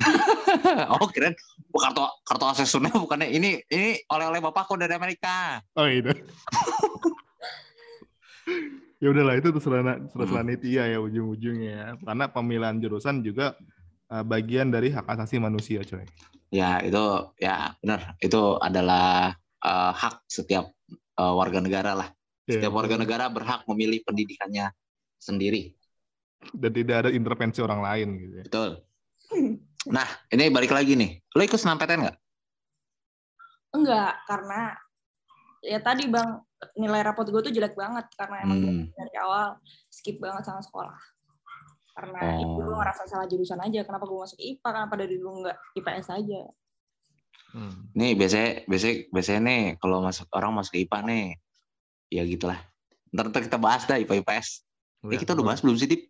oh 0.98 1.06
keren. 1.14 1.36
Kartu 1.70 2.02
kartu 2.26 2.44
aksesornya 2.48 2.90
bukannya 2.96 3.30
ini 3.30 3.62
ini 3.70 4.02
oleh-oleh 4.10 4.42
bapakku 4.42 4.74
dari 4.74 4.96
Amerika. 4.96 5.62
Oh 5.78 5.86
itu. 5.86 6.10
ya 9.02 9.08
udahlah 9.12 9.34
itu 9.36 9.48
terserah 9.52 10.00
terserah 10.10 10.42
Hmm. 10.44 10.50
Nitia 10.50 10.84
ya 10.92 10.98
ujung-ujungnya 11.00 11.70
ya. 11.72 11.86
Karena 12.00 12.24
pemilihan 12.30 12.76
jurusan 12.80 13.20
juga 13.20 13.54
uh, 14.08 14.24
bagian 14.24 14.72
dari 14.72 14.88
hak 14.92 15.04
asasi 15.06 15.36
manusia, 15.40 15.84
coy. 15.84 16.04
Ya 16.54 16.78
itu 16.80 17.02
ya 17.42 17.74
benar 17.82 18.14
itu 18.22 18.38
adalah 18.62 19.34
eh, 19.66 19.92
hak 19.98 20.30
setiap 20.30 20.70
eh, 21.18 21.32
warga 21.34 21.58
negara 21.58 21.92
lah. 21.98 22.08
Ya, 22.46 22.62
Setiap 22.62 22.70
warga 22.78 22.94
negara 22.94 23.26
berhak 23.26 23.66
memilih 23.66 24.06
pendidikannya 24.06 24.70
sendiri. 25.18 25.74
dan 26.54 26.70
tidak 26.70 26.96
ada 27.02 27.10
intervensi 27.10 27.58
orang 27.58 27.82
lain 27.82 28.08
gitu 28.22 28.34
ya. 28.38 28.44
Betul. 28.46 28.70
Nah 29.90 30.06
ini 30.30 30.46
balik 30.54 30.70
lagi 30.70 30.94
nih. 30.94 31.18
Lo 31.34 31.42
ikut 31.42 31.58
SNMPTN 31.58 32.06
nggak? 32.06 32.16
Enggak, 33.74 34.12
karena 34.30 34.60
ya 35.66 35.78
tadi 35.82 36.06
bang 36.06 36.30
nilai 36.74 37.00
rapot 37.02 37.24
gue 37.24 37.42
tuh 37.42 37.50
jelek 37.50 37.74
banget 37.74 38.08
karena 38.14 38.36
emang 38.42 38.58
Hmm. 38.58 38.84
dari 38.90 39.14
awal 39.18 39.60
skip 39.86 40.16
banget 40.16 40.42
sama 40.42 40.60
sekolah. 40.60 40.96
Karena 41.92 42.20
itu 42.38 42.48
Oh. 42.50 42.60
gue 42.62 42.74
ngerasa 42.74 43.02
salah 43.04 43.24
jurusan 43.24 43.56
aja. 43.58 43.80
Kenapa 43.82 44.04
gue 44.04 44.18
masuk 44.18 44.36
IPA? 44.38 44.68
Kenapa 44.70 44.94
dari 44.94 45.14
dulu 45.14 45.42
nggak 45.42 45.56
IPS 45.74 46.06
aja? 46.10 46.40
Hmm. 47.48 47.88
Nih 47.92 48.12
biasanya 48.12 48.64
biasanya 48.64 48.94
biasanya 49.08 49.40
nih 49.42 49.60
kalau 49.76 50.00
masuk 50.00 50.28
orang 50.30 50.52
masuk 50.52 50.76
IPA 50.76 50.98
nih 51.02 51.24
ya 52.10 52.22
gitulah. 52.22 52.60
Ntar, 53.08 53.24
ntar 53.30 53.42
kita 53.42 53.56
bahas 53.56 53.84
dah 53.84 53.96
IPA 53.96 54.20
IPS. 54.20 54.48
Eh, 55.02 55.12
Ya, 55.12 55.18
kita 55.18 55.32
udah 55.32 55.46
bahas 55.46 55.60
belum 55.60 55.76
sih 55.76 55.86
Dip? 55.86 56.02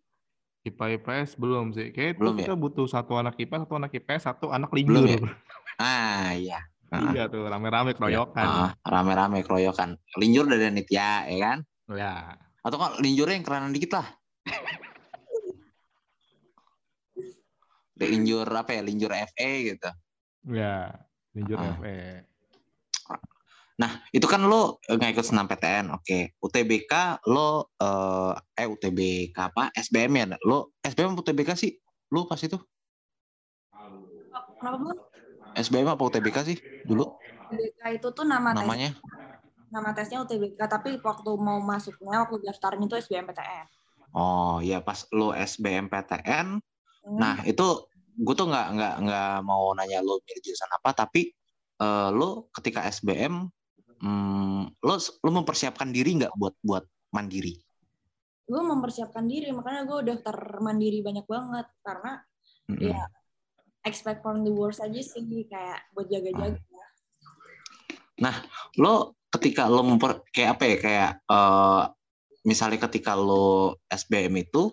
IPA 0.65 0.85
IPS 0.97 1.29
belum 1.35 1.71
sih. 1.71 1.87
Kayak 1.89 2.19
Belum 2.19 2.35
itu 2.35 2.41
ya? 2.41 2.45
kita 2.45 2.57
butuh 2.57 2.85
satu 2.85 3.15
anak 3.15 3.35
IPA, 3.37 3.63
satu 3.63 3.73
anak 3.75 3.91
IPS, 3.93 4.21
satu 4.25 4.45
anak 4.49 4.67
Belum 4.69 5.07
linjur. 5.07 5.23
ya? 5.23 5.35
Ah 5.77 6.31
iya. 6.33 6.59
Ah, 6.87 7.11
Iya 7.11 7.27
tuh 7.27 7.43
rame-rame 7.51 7.91
keroyokan. 7.93 8.47
ah, 8.47 8.71
rame-rame 8.87 9.43
keroyokan. 9.43 9.99
Linjur 10.15 10.47
dari 10.47 10.71
Nitya 10.71 11.27
ya 11.27 11.37
kan? 11.43 11.57
Ya. 11.91 12.13
Atau 12.63 12.79
kok 12.79 12.99
linjurnya 13.03 13.35
yang 13.39 13.45
kerenan 13.47 13.75
dikit 13.75 13.99
lah. 13.99 14.07
Linjur 17.97 18.47
apa 18.47 18.71
ya? 18.71 18.81
Linjur 18.85 19.11
FE 19.11 19.51
gitu. 19.73 19.89
Ya, 20.47 20.95
linjur 21.35 21.57
Ah. 21.59 21.75
FE. 21.81 21.97
Nah, 23.77 24.01
itu 24.09 24.25
kan 24.25 24.41
lo 24.41 24.81
nggak 24.89 25.13
ikut 25.13 25.25
senam 25.25 25.45
PTN, 25.45 25.93
oke. 25.93 26.33
UTBK 26.41 27.21
lo 27.29 27.69
eh, 27.77 28.33
eh 28.57 28.65
UTBK 28.65 29.37
apa? 29.37 29.69
SBM 29.75 30.11
ya? 30.17 30.25
Lo 30.41 30.73
SBM 30.81 31.13
UTBK 31.13 31.53
sih? 31.53 31.77
Lo 32.09 32.25
pas 32.25 32.41
itu 32.41 32.57
Kenapa? 34.57 34.89
SBM 35.57 35.89
apa 35.89 36.01
UTBK 36.05 36.37
sih 36.45 36.57
dulu 36.85 37.17
UTBK 37.47 37.81
itu 37.97 38.07
tuh 38.13 38.25
nama 38.27 38.53
tes, 38.53 38.61
namanya? 38.61 38.91
nama 39.71 39.89
tesnya 39.91 40.23
UTBK, 40.23 40.59
tapi 40.67 40.95
waktu 41.03 41.31
mau 41.39 41.59
masuknya, 41.59 42.23
waktu 42.23 42.43
daftarnya 42.43 42.87
itu 42.87 42.95
SBMPTN. 43.07 43.65
Oh, 44.15 44.63
ya 44.63 44.79
pas 44.79 45.03
lo 45.11 45.35
SBMPTN. 45.35 46.59
Hmm. 47.03 47.17
Nah, 47.19 47.43
itu 47.43 47.87
gue 48.17 48.35
tuh 48.35 48.47
nggak 48.49 48.67
nggak 48.73 48.95
nggak 49.03 49.31
mau 49.45 49.75
nanya 49.77 50.01
lo 50.01 50.19
milih 50.23 50.41
jurusan 50.41 50.71
apa, 50.71 51.05
tapi 51.05 51.31
eh, 51.83 52.09
lo 52.15 52.47
ketika 52.55 52.87
SBM 52.87 53.45
hmm, 54.01 54.61
lo 54.81 54.95
lo 54.97 55.29
mempersiapkan 55.31 55.91
diri 55.91 56.17
nggak 56.17 56.33
buat 56.35 56.55
buat 56.63 56.83
mandiri? 57.11 57.55
gue 58.47 58.63
mempersiapkan 58.63 59.27
diri, 59.27 59.51
makanya 59.51 59.83
gue 59.83 59.99
daftar 60.07 60.63
mandiri 60.63 61.03
banyak 61.03 61.27
banget 61.27 61.67
karena 61.83 62.23
Mm-mm. 62.71 62.79
Iya. 62.79 63.03
Expect 63.87 64.19
from 64.21 64.43
the 64.43 64.53
worst 64.53 64.83
aja 64.83 64.99
sih 64.99 65.23
kayak 65.47 65.79
buat 65.95 66.07
jaga-jaga. 66.11 66.59
lo 68.77 69.15
ketika 69.31 69.69
lo 69.69 69.85
memper 69.85 70.25
kayak 70.31 70.57
apa 70.57 70.63
ya 70.65 70.75
kayak 70.77 71.11
eh, 71.29 71.83
misalnya 72.47 72.79
ketika 72.87 73.15
lo 73.15 73.77
SBM 73.91 74.47
itu 74.47 74.71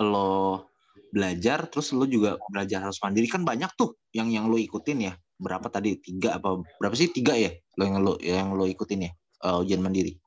lo 0.00 0.66
belajar 1.10 1.66
terus 1.66 1.90
lo 1.90 2.06
juga 2.06 2.38
belajar 2.52 2.86
harus 2.86 3.00
mandiri 3.02 3.26
kan 3.26 3.42
banyak 3.42 3.70
tuh 3.74 3.98
yang 4.14 4.30
yang 4.30 4.46
lo 4.46 4.60
ikutin 4.60 5.10
ya 5.10 5.12
berapa 5.40 5.66
tadi 5.72 5.98
tiga 5.98 6.38
apa 6.38 6.62
berapa 6.78 6.94
sih 6.94 7.10
tiga 7.10 7.34
ya 7.34 7.50
lo 7.80 7.82
yang 7.82 7.96
lo 8.04 8.12
yang 8.20 8.48
lo 8.54 8.64
ikutin 8.68 9.08
ya 9.08 9.12
eh, 9.44 9.62
ujian 9.62 9.82
mandiri 9.82 10.20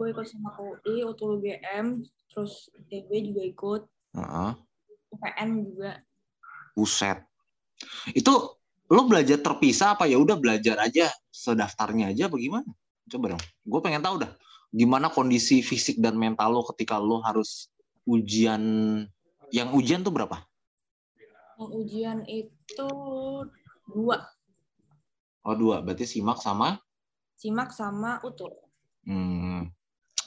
Gue 0.00 0.16
ikut 0.16 0.24
sama 0.24 0.56
UI, 0.56 1.04
UTUL 1.04 1.44
GM, 1.44 2.00
terus 2.32 2.72
ITB 2.72 3.20
juga 3.20 3.42
ikut, 3.44 3.82
Heeh. 4.16 4.50
UPN 5.12 5.48
juga. 5.60 6.00
Buset. 6.80 7.20
Itu 8.16 8.56
lo 8.88 9.02
belajar 9.04 9.44
terpisah 9.44 10.00
apa 10.00 10.08
ya 10.08 10.16
udah 10.16 10.40
belajar 10.40 10.80
aja 10.80 11.12
sedaftarnya 11.28 12.16
aja 12.16 12.32
bagaimana? 12.32 12.72
Coba 13.04 13.36
dong. 13.36 13.44
Gue 13.68 13.80
pengen 13.84 14.00
tahu 14.00 14.24
dah 14.24 14.32
gimana 14.72 15.12
kondisi 15.12 15.60
fisik 15.60 16.00
dan 16.00 16.16
mental 16.16 16.56
lo 16.56 16.64
ketika 16.72 16.96
lo 16.96 17.20
harus 17.20 17.68
ujian 18.08 18.62
yang 19.52 19.68
ujian 19.76 20.00
tuh 20.00 20.14
berapa? 20.14 20.40
Yang 21.60 21.70
ujian 21.76 22.18
itu 22.24 22.90
dua, 23.90 24.16
Oh 25.40 25.56
dua, 25.56 25.80
berarti 25.80 26.04
simak 26.04 26.40
sama. 26.40 26.76
simak 27.40 27.72
sama 27.72 28.20
UTUL. 28.20 28.52
Hmm. 29.08 29.72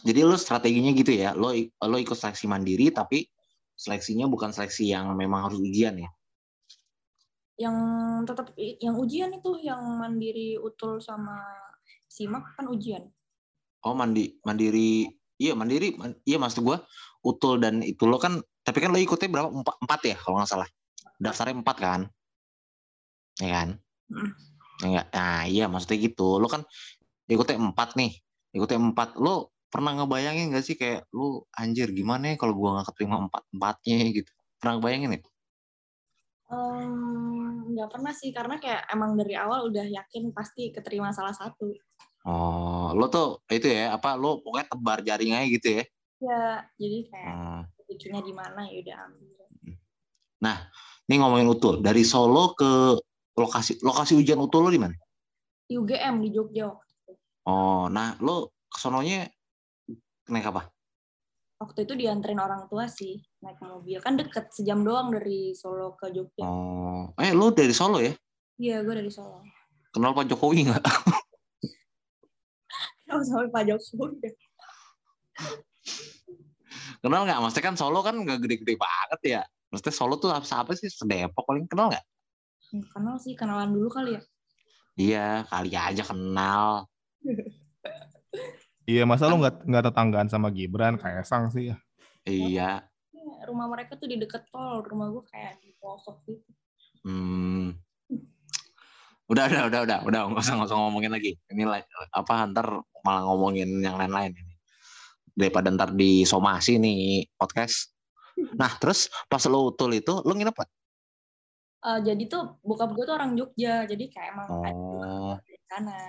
Jadi 0.02 0.20
lo 0.26 0.34
strateginya 0.34 0.90
gitu 0.98 1.14
ya, 1.14 1.38
lo 1.38 1.54
lo 1.86 1.98
ikut 2.02 2.18
seleksi 2.18 2.50
mandiri 2.50 2.90
tapi 2.90 3.30
seleksinya 3.78 4.26
bukan 4.26 4.50
seleksi 4.50 4.90
yang 4.90 5.14
memang 5.14 5.46
harus 5.46 5.62
ujian 5.62 5.94
ya. 5.94 6.10
Yang 7.54 7.78
tetap 8.26 8.48
yang 8.58 8.96
ujian 8.98 9.30
itu 9.34 9.62
yang 9.62 9.82
mandiri 9.98 10.58
UTUL 10.58 10.98
sama 10.98 11.38
simak 12.10 12.54
kan 12.58 12.66
ujian. 12.70 13.04
Oh 13.84 13.94
mandi 13.98 14.38
mandiri, 14.48 15.10
iya 15.42 15.54
mandiri, 15.58 15.98
man- 16.00 16.18
iya 16.24 16.38
maksud 16.40 16.64
gua 16.64 16.82
utul 17.26 17.60
dan 17.60 17.84
itu 17.84 18.08
lo 18.08 18.16
kan, 18.22 18.40
tapi 18.64 18.80
kan 18.80 18.94
lo 18.94 19.00
ikutnya 19.02 19.28
berapa 19.28 19.50
empat, 19.52 19.76
empat 19.84 20.00
ya 20.08 20.16
kalau 20.16 20.40
nggak 20.40 20.50
salah, 20.50 20.70
daftarnya 21.20 21.60
empat 21.60 21.78
kan, 21.80 22.02
ya 23.44 23.50
kan? 23.52 23.70
Mm. 24.08 24.32
Ya 24.84 24.88
nggak? 24.88 25.08
Nah 25.16 25.42
iya 25.48 25.66
maksudnya 25.68 25.98
gitu, 26.00 26.40
lo 26.40 26.48
kan 26.48 26.64
ikutnya 27.28 27.60
empat 27.60 27.96
nih, 28.00 28.12
ikutnya 28.56 28.80
empat, 28.92 29.20
lo 29.20 29.52
pernah 29.68 29.92
ngebayangin 29.98 30.54
nggak 30.54 30.64
sih 30.64 30.76
kayak 30.80 31.10
lo 31.12 31.50
anjir 31.56 31.92
gimana 31.92 32.34
ya 32.34 32.36
kalau 32.40 32.54
gua 32.56 32.80
nggak 32.80 32.88
keterima 32.94 33.18
empat 33.28 33.44
empatnya 33.52 33.98
gitu, 34.16 34.32
pernah 34.60 34.74
ngebayangin 34.80 35.16
ya? 35.18 35.22
Nggak 37.74 37.90
pernah 37.90 38.14
sih 38.14 38.30
karena 38.30 38.62
kayak 38.62 38.86
emang 38.94 39.18
dari 39.18 39.34
awal 39.34 39.70
udah 39.70 39.86
yakin 39.86 40.30
pasti 40.34 40.70
keterima 40.70 41.10
salah 41.14 41.34
satu. 41.34 41.74
Oh, 42.24 42.96
lo 42.96 43.12
tuh 43.12 43.44
itu 43.52 43.68
ya 43.68 43.94
apa 43.98 44.16
lo 44.16 44.40
pokoknya 44.40 44.66
tebar 44.72 45.00
jaring 45.04 45.36
aja 45.36 45.48
gitu 45.50 45.68
ya? 45.80 45.84
Ya, 46.24 46.44
jadi 46.80 46.98
kayak 47.12 47.34
Hmm. 47.36 47.64
lucunya 47.84 48.22
di 48.24 48.34
mana 48.34 48.62
ya 48.66 48.78
udah 48.80 48.98
ambil. 49.06 49.34
Ini 51.04 51.20
ngomongin 51.20 51.52
utul, 51.52 51.84
dari 51.84 52.02
Solo 52.08 52.56
ke 52.58 52.96
lokasi 53.36 53.84
lokasi 53.86 54.18
ujian 54.18 54.40
utul 54.40 54.66
lo 54.66 54.72
di 54.72 54.80
mana? 54.82 54.96
Di 55.68 55.78
UGM 55.78 56.24
di 56.24 56.34
Jogja 56.34 56.74
waktu 56.74 56.90
itu. 56.90 57.14
Oh, 57.46 57.86
nah 57.92 58.16
lo 58.18 58.56
kesononya 58.72 59.30
naik 60.32 60.48
apa? 60.50 60.73
Waktu 61.64 61.88
itu 61.88 61.96
dianterin 61.96 62.44
orang 62.44 62.68
tua 62.68 62.92
sih 62.92 63.24
naik 63.40 63.64
mobil. 63.64 63.96
Kan 64.04 64.20
deket 64.20 64.52
sejam 64.52 64.84
doang 64.84 65.16
dari 65.16 65.56
Solo 65.56 65.96
ke 65.96 66.12
Jogja. 66.12 66.44
Oh, 66.44 67.16
eh 67.16 67.32
lo 67.32 67.56
dari 67.56 67.72
Solo 67.72 68.04
ya? 68.04 68.12
Iya, 68.60 68.84
gue 68.84 68.92
dari 69.00 69.08
Solo. 69.08 69.40
Kenal 69.96 70.12
Pak 70.12 70.28
Jokowi 70.28 70.68
nggak? 70.68 70.84
Oh, 73.14 73.22
sampai 73.22 73.46
Pak 73.54 73.64
Jokowi. 73.70 74.26
Kenal 76.98 77.30
nggak? 77.30 77.40
Maksudnya 77.46 77.66
kan 77.70 77.76
Solo 77.78 78.02
kan 78.02 78.18
nggak 78.18 78.42
gede-gede 78.42 78.74
banget 78.74 79.22
ya. 79.22 79.42
Maksudnya 79.70 79.94
Solo 79.94 80.18
tuh 80.18 80.34
apa, 80.34 80.42
apa 80.44 80.74
sih? 80.74 80.90
Sedepok 80.90 81.46
paling 81.46 81.70
kenal 81.70 81.94
nggak? 81.94 82.02
Hmm, 82.74 82.84
Kenal 82.90 83.16
sih, 83.22 83.38
kenalan 83.38 83.70
dulu 83.70 83.88
kali 83.94 84.18
ya. 84.18 84.22
Iya, 84.98 85.28
kali 85.46 85.78
aja 85.78 86.02
kenal. 86.02 86.90
Iya, 88.84 89.08
masa 89.08 89.32
lu 89.32 89.40
nggak 89.40 89.64
nggak 89.64 89.84
tetanggaan 89.92 90.28
sama 90.28 90.52
Gibran, 90.52 91.00
Kaisang 91.00 91.48
sih 91.56 91.72
ya? 91.72 91.78
Iya. 92.28 92.84
Ya, 93.16 93.42
rumah 93.48 93.72
mereka 93.72 93.96
tuh 93.96 94.12
di 94.12 94.20
deket 94.20 94.44
tol. 94.52 94.84
Rumah 94.84 95.08
gue 95.12 95.24
kayak 95.32 95.64
di 95.64 95.72
pelosok 95.80 96.20
gitu. 96.28 96.50
Hmm. 97.08 97.80
Udah, 99.32 99.48
udah, 99.48 99.62
udah, 99.72 99.82
udah, 99.88 99.98
udah, 100.04 100.20
nggak 100.28 100.44
usah, 100.44 100.54
nggak 100.60 100.68
usah 100.68 100.78
ngomongin 100.84 101.12
lagi. 101.16 101.40
Ini 101.48 101.64
apa 102.12 102.34
ntar 102.52 102.68
malah 103.08 103.24
ngomongin 103.32 103.80
yang 103.80 103.96
lain-lain 103.96 104.36
ini. 104.36 104.54
Daripada 105.32 105.72
ntar 105.72 105.96
disomasi 105.96 106.76
nih 106.76 107.32
podcast. 107.40 107.96
Nah, 108.60 108.72
terus 108.84 109.08
pas 109.32 109.42
lo 109.48 109.72
utul 109.72 109.96
itu, 109.96 110.12
lo 110.12 110.32
nginep 110.36 110.56
nggak? 110.56 110.72
Eh, 111.84 112.00
jadi 112.08 112.24
tuh 112.32 112.60
bokap 112.64 112.96
gue 112.96 113.04
tuh 113.08 113.16
orang 113.16 113.36
Jogja. 113.36 113.88
Jadi 113.88 114.12
kayak 114.12 114.28
emang 114.36 114.48
ada 114.48 114.72
Oh, 114.72 115.36
di 115.44 115.56
sana. 115.68 116.00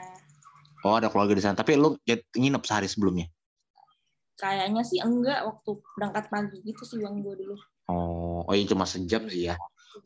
Oh 0.84 0.94
ada 1.00 1.08
keluarga 1.08 1.34
di 1.34 1.42
sana. 1.42 1.56
Tapi 1.56 1.74
jad- 2.04 2.28
nginep 2.36 2.62
sehari 2.62 2.86
sebelumnya. 2.86 3.26
Kayaknya 4.36 4.82
sih 4.82 4.98
enggak 5.00 5.46
waktu 5.46 5.70
berangkat 5.96 6.24
pagi 6.28 6.58
gitu 6.66 6.82
sih 6.84 6.98
bang 7.00 7.22
gue 7.22 7.34
dulu. 7.38 7.56
Oh, 7.88 8.42
oh 8.44 8.54
iya 8.54 8.66
cuma 8.68 8.84
sejam 8.84 9.24
sih 9.30 9.48
ya. 9.48 9.56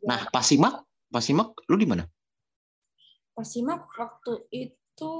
Nah, 0.05 0.29
pas 0.29 0.45
simak, 0.45 0.85
pas 1.09 1.25
simak 1.25 1.55
lu 1.67 1.81
di 1.81 1.89
mana? 1.89 2.05
Pas 3.33 3.47
simak 3.47 3.89
waktu 3.97 4.47
itu 4.53 5.13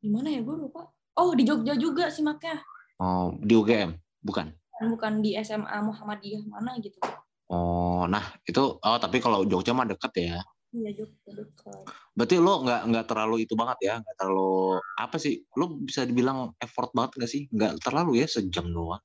di 0.00 0.08
mana 0.10 0.28
ya 0.32 0.40
gue 0.42 0.56
lupa. 0.56 0.90
Oh 1.16 1.32
di 1.32 1.46
Jogja 1.46 1.78
juga 1.78 2.10
simaknya. 2.12 2.60
Oh, 3.00 3.32
di 3.40 3.52
UGM, 3.56 3.96
bukan? 4.24 4.52
Bukan 4.76 5.24
di 5.24 5.36
SMA 5.40 5.80
Muhammadiyah 5.84 6.44
mana 6.48 6.76
gitu. 6.80 7.00
Oh, 7.46 8.04
nah 8.10 8.34
itu 8.42 8.80
oh 8.82 8.98
tapi 8.98 9.22
kalau 9.22 9.46
Jogja 9.46 9.70
mah 9.70 9.86
deket 9.86 10.12
ya. 10.18 10.40
Iya 10.76 10.90
Jogja 10.92 11.30
dekat. 11.32 11.82
Berarti 12.12 12.36
lo 12.36 12.60
nggak 12.60 12.80
nggak 12.92 13.06
terlalu 13.08 13.48
itu 13.48 13.56
banget 13.56 13.78
ya, 13.80 13.94
nggak 14.04 14.16
terlalu 14.20 14.76
apa 15.00 15.16
sih? 15.16 15.40
Lo 15.56 15.72
bisa 15.72 16.04
dibilang 16.04 16.52
effort 16.60 16.92
banget 16.92 17.16
nggak 17.16 17.30
sih? 17.32 17.42
Nggak 17.48 17.80
terlalu 17.80 18.20
ya 18.20 18.26
sejam 18.28 18.68
doang. 18.68 19.00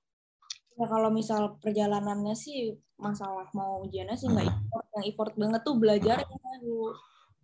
Ya 0.75 0.85
kalau 0.87 1.07
misal 1.07 1.55
perjalanannya 1.63 2.35
sih 2.35 2.75
masalah 2.99 3.47
mau 3.55 3.87
ujiannya 3.87 4.19
sih 4.19 4.27
nggak 4.27 4.45
Hmm. 4.51 4.59
effort. 4.67 4.85
Yang 4.99 5.05
effort 5.15 5.33
banget 5.39 5.61
tuh 5.63 5.75
belajarnya 5.79 6.53
Bu. 6.59 6.91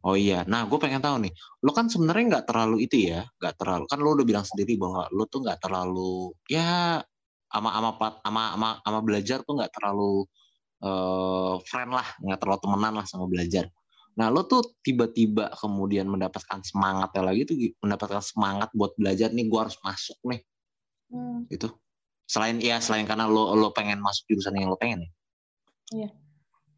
Oh 0.06 0.14
iya, 0.16 0.46
nah 0.46 0.64
gue 0.70 0.78
pengen 0.78 1.02
tahu 1.02 1.26
nih, 1.26 1.34
lo 1.66 1.74
kan 1.74 1.90
sebenarnya 1.90 2.38
nggak 2.38 2.46
terlalu 2.48 2.86
itu 2.86 3.12
ya, 3.12 3.26
nggak 3.42 3.56
terlalu 3.60 3.84
kan 3.90 3.98
lo 4.00 4.14
udah 4.14 4.26
bilang 4.30 4.46
sendiri 4.46 4.78
bahwa 4.78 5.10
lo 5.10 5.26
tuh 5.26 5.42
nggak 5.42 5.58
terlalu 5.58 6.32
ya 6.48 7.02
ama 7.50 7.70
ama 7.76 7.92
ama 8.24 8.44
ama 8.56 8.70
ama 8.86 9.00
belajar 9.02 9.42
tuh 9.42 9.58
nggak 9.58 9.74
terlalu 9.74 10.24
eh 10.86 11.56
friend 11.66 11.92
lah, 11.92 12.08
nggak 12.24 12.40
terlalu 12.40 12.60
temenan 12.62 12.94
lah 13.02 13.06
sama 13.10 13.26
belajar. 13.26 13.68
Nah 14.18 14.34
lo 14.34 14.50
tuh 14.50 14.76
tiba-tiba 14.82 15.54
kemudian 15.54 16.10
mendapatkan 16.10 16.66
semangatnya 16.66 17.22
lagi 17.22 17.42
tuh 17.46 17.56
mendapatkan 17.86 18.20
semangat 18.26 18.74
buat 18.74 18.98
belajar 18.98 19.30
nih, 19.30 19.46
gue 19.46 19.60
harus 19.62 19.78
masuk 19.86 20.18
nih, 20.26 20.42
Hmm. 21.14 21.46
gitu. 21.48 21.70
Selain 22.28 22.58
ya 22.60 22.82
selain 22.82 23.06
karena 23.08 23.30
lo 23.30 23.54
lo 23.56 23.70
pengen 23.72 24.02
masuk 24.02 24.26
jurusan 24.28 24.58
yang 24.58 24.68
lo 24.68 24.76
pengen 24.76 25.06
ya. 25.94 26.10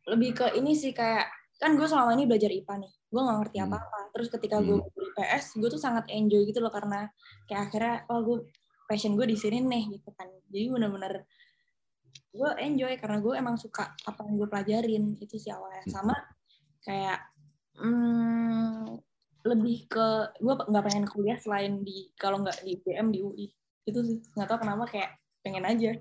Lebih 0.06 0.36
ke 0.38 0.46
ini 0.60 0.78
sih 0.78 0.94
kayak 0.94 1.26
kan 1.58 1.74
gue 1.74 1.88
selama 1.90 2.14
ini 2.14 2.30
belajar 2.30 2.52
IPA 2.54 2.76
nih. 2.86 2.94
Gue 3.10 3.22
nggak 3.26 3.38
ngerti 3.42 3.58
Hmm. 3.58 3.68
apa-apa. 3.72 4.00
Terus 4.14 4.28
ketika 4.30 4.56
gue 4.62 4.78
belajar 4.78 5.02
IPS, 5.18 5.46
gue 5.58 5.70
tuh 5.72 5.82
sangat 5.82 6.06
enjoy 6.14 6.44
gitu 6.46 6.60
loh 6.62 6.70
karena 6.70 7.10
kayak 7.50 7.72
akhirnya 7.72 7.96
oh 8.12 8.20
gue 8.22 8.38
passion 8.86 9.16
gue 9.18 9.26
di 9.26 9.38
sini 9.40 9.64
nih 9.64 9.98
gitu 9.98 10.12
kan. 10.14 10.30
Jadi 10.52 10.66
bener-bener 10.70 11.24
gue 12.30 12.50
enjoy 12.62 12.94
karena 13.02 13.18
gue 13.18 13.34
emang 13.34 13.58
suka 13.58 13.96
apa 14.06 14.22
yang 14.28 14.38
gue 14.38 14.48
pelajarin 14.52 15.04
itu 15.18 15.36
sih 15.40 15.50
awalnya 15.50 15.82
Hmm. 15.90 15.94
sama 15.94 16.16
kayak 16.84 17.20
hmm, 17.80 19.00
lebih 19.48 19.88
ke 19.88 20.08
gue 20.40 20.54
nggak 20.54 20.84
pengen 20.86 21.06
kuliah 21.08 21.40
selain 21.40 21.84
di 21.84 22.12
kalau 22.20 22.44
nggak 22.44 22.64
di 22.64 22.76
UGM 22.80 23.08
di 23.12 23.20
UI 23.24 23.46
itu 23.88 24.00
sih 24.04 24.18
nggak 24.36 24.48
tahu 24.48 24.60
kenapa 24.64 24.84
kayak 24.88 25.10
pengen 25.44 25.66
aja 25.66 25.94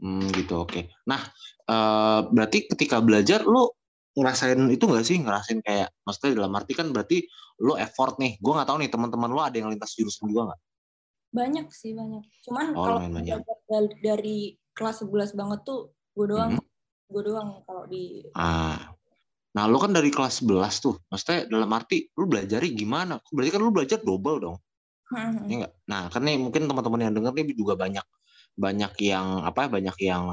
Hmm, 0.00 0.32
gitu 0.32 0.64
oke. 0.64 0.88
Nah, 1.04 1.20
eh, 1.68 2.20
berarti 2.32 2.64
ketika 2.72 3.04
belajar 3.04 3.44
lo 3.44 3.76
ngerasain 4.16 4.56
itu 4.72 4.88
nggak 4.88 5.04
sih 5.04 5.20
ngerasain 5.20 5.60
kayak 5.60 5.92
maksudnya 6.08 6.40
dalam 6.40 6.56
arti 6.56 6.72
kan 6.72 6.88
berarti 6.88 7.28
lo 7.60 7.76
effort 7.76 8.16
nih. 8.16 8.40
Gue 8.40 8.56
nggak 8.56 8.64
tahu 8.64 8.80
nih 8.80 8.88
teman-teman 8.88 9.28
lo 9.28 9.44
ada 9.44 9.60
yang 9.60 9.68
lintas 9.68 9.92
jurusan 9.92 10.24
juga 10.32 10.48
nggak? 10.48 10.60
banyak 11.30 11.66
sih 11.70 11.94
banyak 11.94 12.26
cuman 12.42 12.66
Oh, 12.74 12.98
kalau 12.98 13.86
dari, 14.02 14.58
kelas 14.74 15.06
11 15.06 15.30
banget 15.34 15.62
tuh 15.62 15.94
gue 16.14 16.26
doang 16.26 16.58
Mhm. 16.58 16.69
Gue 17.10 17.22
doang 17.26 17.48
kalau 17.66 17.84
di 17.90 18.22
Ah, 18.34 18.78
nah 19.56 19.64
lo 19.70 19.78
kan 19.82 19.92
dari 19.92 20.10
kelas 20.14 20.42
11 20.42 20.78
tuh. 20.84 20.94
Maksudnya 21.10 21.50
dalam 21.50 21.70
arti 21.74 22.08
lo 22.18 22.24
belajarnya 22.30 22.70
gimana? 22.72 23.14
Berarti 23.34 23.50
kan 23.54 23.60
lo 23.62 23.70
belajar 23.74 23.98
double 24.02 24.38
dong, 24.44 24.56
ya 25.50 25.54
nggak? 25.64 25.72
Nah, 25.90 26.02
kan 26.12 26.22
nih 26.26 26.36
mungkin 26.38 26.62
teman-teman 26.70 27.00
yang 27.10 27.14
denger 27.16 27.32
nih 27.36 27.56
juga 27.58 27.74
banyak 27.78 28.06
banyak 28.58 28.92
yang 29.10 29.26
apa? 29.46 29.62
Banyak 29.70 29.96
yang 30.02 30.24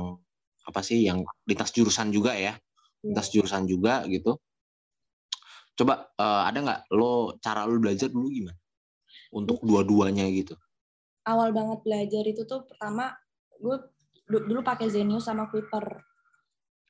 apa 0.68 0.82
sih 0.84 1.00
yang 1.08 1.24
lintas 1.50 1.72
jurusan 1.76 2.10
juga 2.14 2.34
ya? 2.38 2.54
lintas 3.06 3.30
jurusan 3.32 3.64
juga 3.70 4.04
gitu. 4.10 4.36
Coba 5.78 5.94
eh, 6.18 6.42
ada 6.50 6.58
nggak 6.66 6.80
lo 6.98 7.38
cara 7.40 7.64
lo 7.70 7.78
belajar 7.78 8.10
dulu 8.10 8.28
gimana? 8.34 8.58
Untuk 9.34 9.64
dua-duanya 9.66 10.28
gitu. 10.34 10.56
awal 11.28 11.52
banget 11.52 11.80
belajar 11.84 12.24
itu 12.24 12.48
tuh 12.48 12.64
pertama 12.70 13.12
gue 13.60 13.76
du- 14.32 14.46
dulu 14.48 14.62
pakai 14.64 14.88
Zenius 14.88 15.28
sama 15.28 15.52
Kuiper 15.52 15.86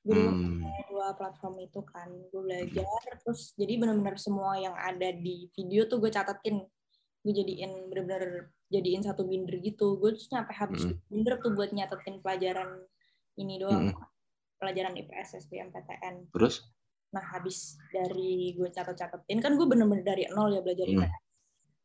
gue 0.08 0.15
dulu 0.15 0.32
Hmm. 0.32 0.63
dua 0.88 1.12
platform 1.13 1.56
itu 1.60 1.84
kan 1.84 2.08
gue 2.08 2.41
belajar 2.41 2.88
terus 3.20 3.52
jadi 3.54 3.76
benar-benar 3.76 4.15
semua 4.15 4.56
yang 4.56 4.72
ada 4.74 5.12
di 5.12 5.52
video 5.52 5.84
tuh 5.84 6.00
gue 6.00 6.08
catetin 6.08 6.63
gue 7.22 7.34
jadiin 7.36 7.91
bener-bener 7.91 8.48
jadiin 8.72 9.04
satu 9.04 9.28
binder 9.28 9.60
gitu 9.60 10.00
gue 10.00 10.15
tuh 10.15 10.24
sampai 10.24 10.56
habis 10.56 10.88
Mm. 10.88 10.96
binder 11.12 11.36
tuh 11.43 11.52
buat 11.52 11.76
nyatetin 11.76 12.24
pelajaran 12.24 12.88
ini 13.36 13.60
doang 13.60 13.91
Mm. 13.91 14.00
pelajaran 14.58 14.96
IPS 14.96 15.43
SBMPTN 15.43 16.32
Terus? 16.32 16.63
Nah, 17.08 17.24
habis 17.24 17.80
dari 17.88 18.52
gue 18.52 18.67
catat-catetin, 18.67 19.39
kan 19.39 19.56
gue 19.56 19.63
bener-bener 19.63 20.04
dari 20.04 20.28
nol 20.28 20.52
ya 20.52 20.60
belajar 20.60 20.84
Hmm. 20.91 21.08
IPS. 21.08 21.24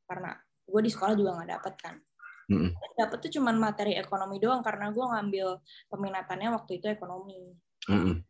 Karena 0.03 0.31
gue 0.67 0.81
di 0.83 0.91
sekolah 0.91 1.15
juga 1.15 1.31
nggak 1.39 1.51
dapet 1.53 1.75
kan. 1.79 1.95
Mm-mm. 2.51 2.75
Dapet 2.99 3.19
tuh 3.23 3.31
cuman 3.39 3.55
materi 3.55 3.95
ekonomi 3.95 4.43
doang, 4.43 4.67
karena 4.67 4.91
gue 4.91 5.05
ngambil 5.05 5.63
peminatannya 5.87 6.49
waktu 6.59 6.83
itu 6.83 6.91
ekonomi. 6.91 7.55
Mm-mm. 7.89 8.23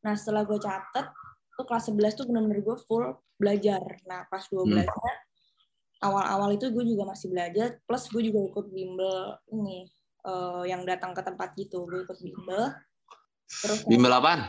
Nah, 0.00 0.14
setelah 0.14 0.42
gue 0.44 0.56
catet, 0.56 1.06
tuh 1.52 1.64
kelas 1.64 1.84
11 1.88 2.14
tuh 2.14 2.24
bener-bener 2.24 2.60
gue 2.60 2.76
full 2.84 3.04
belajar. 3.36 3.82
Nah, 4.04 4.24
kelas 4.26 4.48
12 4.48 4.86
nya 4.86 5.14
awal-awal 6.00 6.56
itu 6.56 6.72
gue 6.72 6.84
juga 6.86 7.04
masih 7.06 7.28
belajar, 7.28 7.76
plus 7.84 8.08
gue 8.08 8.22
juga 8.24 8.40
ikut 8.42 8.66
bimbel 8.68 9.16
ini, 9.50 9.84
eh, 10.22 10.64
yang 10.66 10.82
datang 10.84 11.12
ke 11.12 11.20
tempat 11.20 11.52
gitu. 11.54 11.84
Gue 11.84 12.02
ikut 12.02 12.18
bimbel. 12.18 12.72
Terus 13.50 13.82
Bimbel 13.84 14.12
apaan? 14.12 14.46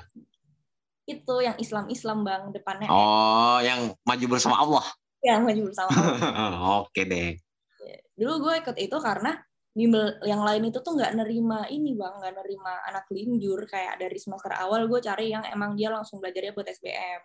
itu 1.01 1.35
yang 1.43 1.57
Islam-Islam 1.57 2.23
bang, 2.23 2.43
depannya 2.53 2.87
Oh, 2.87 3.59
yang 3.59 3.91
maju 4.05 4.25
bersama 4.29 4.55
Allah. 4.55 4.85
yang 5.19 5.43
maju 5.43 5.67
bersama 5.67 5.89
Allah. 5.91 6.15
Oke 6.87 7.03
deh. 7.03 7.35
dulu 8.15 8.47
gue 8.47 8.53
ikut 8.61 8.77
itu 8.77 8.93
karena 9.01 9.33
bimbel 9.71 10.19
yang 10.27 10.43
lain 10.43 10.67
itu 10.67 10.83
tuh 10.83 10.99
nggak 10.99 11.15
nerima 11.15 11.63
ini 11.71 11.95
bang 11.95 12.19
nggak 12.19 12.33
nerima 12.35 12.73
anak 12.91 13.07
linjur 13.07 13.63
kayak 13.65 13.95
dari 14.03 14.19
semester 14.19 14.51
awal 14.51 14.83
gue 14.91 14.99
cari 14.99 15.31
yang 15.31 15.47
emang 15.47 15.79
dia 15.79 15.87
langsung 15.87 16.19
belajarnya 16.19 16.51
buat 16.51 16.67
SBM 16.67 17.23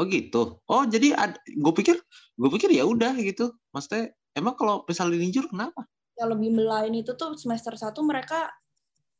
Oh 0.00 0.08
gitu. 0.08 0.56
Oh 0.72 0.88
jadi 0.88 1.12
gue 1.52 1.72
pikir 1.76 2.00
gue 2.40 2.50
pikir 2.56 2.72
ya 2.72 2.88
udah 2.88 3.12
gitu. 3.20 3.52
Maksudnya 3.76 4.16
emang 4.32 4.56
kalau 4.56 4.88
misalnya 4.88 5.20
linjur 5.20 5.44
kenapa? 5.52 5.84
kalau 6.16 6.36
bimbel 6.36 6.68
lain 6.68 7.02
itu 7.02 7.16
tuh 7.16 7.34
semester 7.34 7.74
satu 7.74 8.04
mereka 8.04 8.52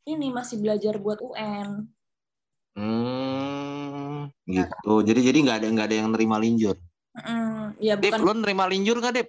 ini 0.07 0.31
masih 0.31 0.61
belajar 0.61 1.03
buat 1.03 1.19
UN 1.19 1.89
Hmm, 2.73 4.33
gitu. 4.49 5.05
Jadi 5.05 5.21
jadi 5.29 5.39
nggak 5.45 5.57
ada 5.61 5.67
nggak 5.77 5.87
ada 5.93 5.97
yang 6.01 6.09
nerima 6.09 6.41
linjur. 6.41 6.73
Mm, 7.13 7.77
ya 7.77 8.01
Dep, 8.01 8.17
bukan 8.17 8.21
lo 8.25 8.33
nerima 8.41 8.65
linjur 8.65 8.97
nggak 8.97 9.13
Dep? 9.13 9.29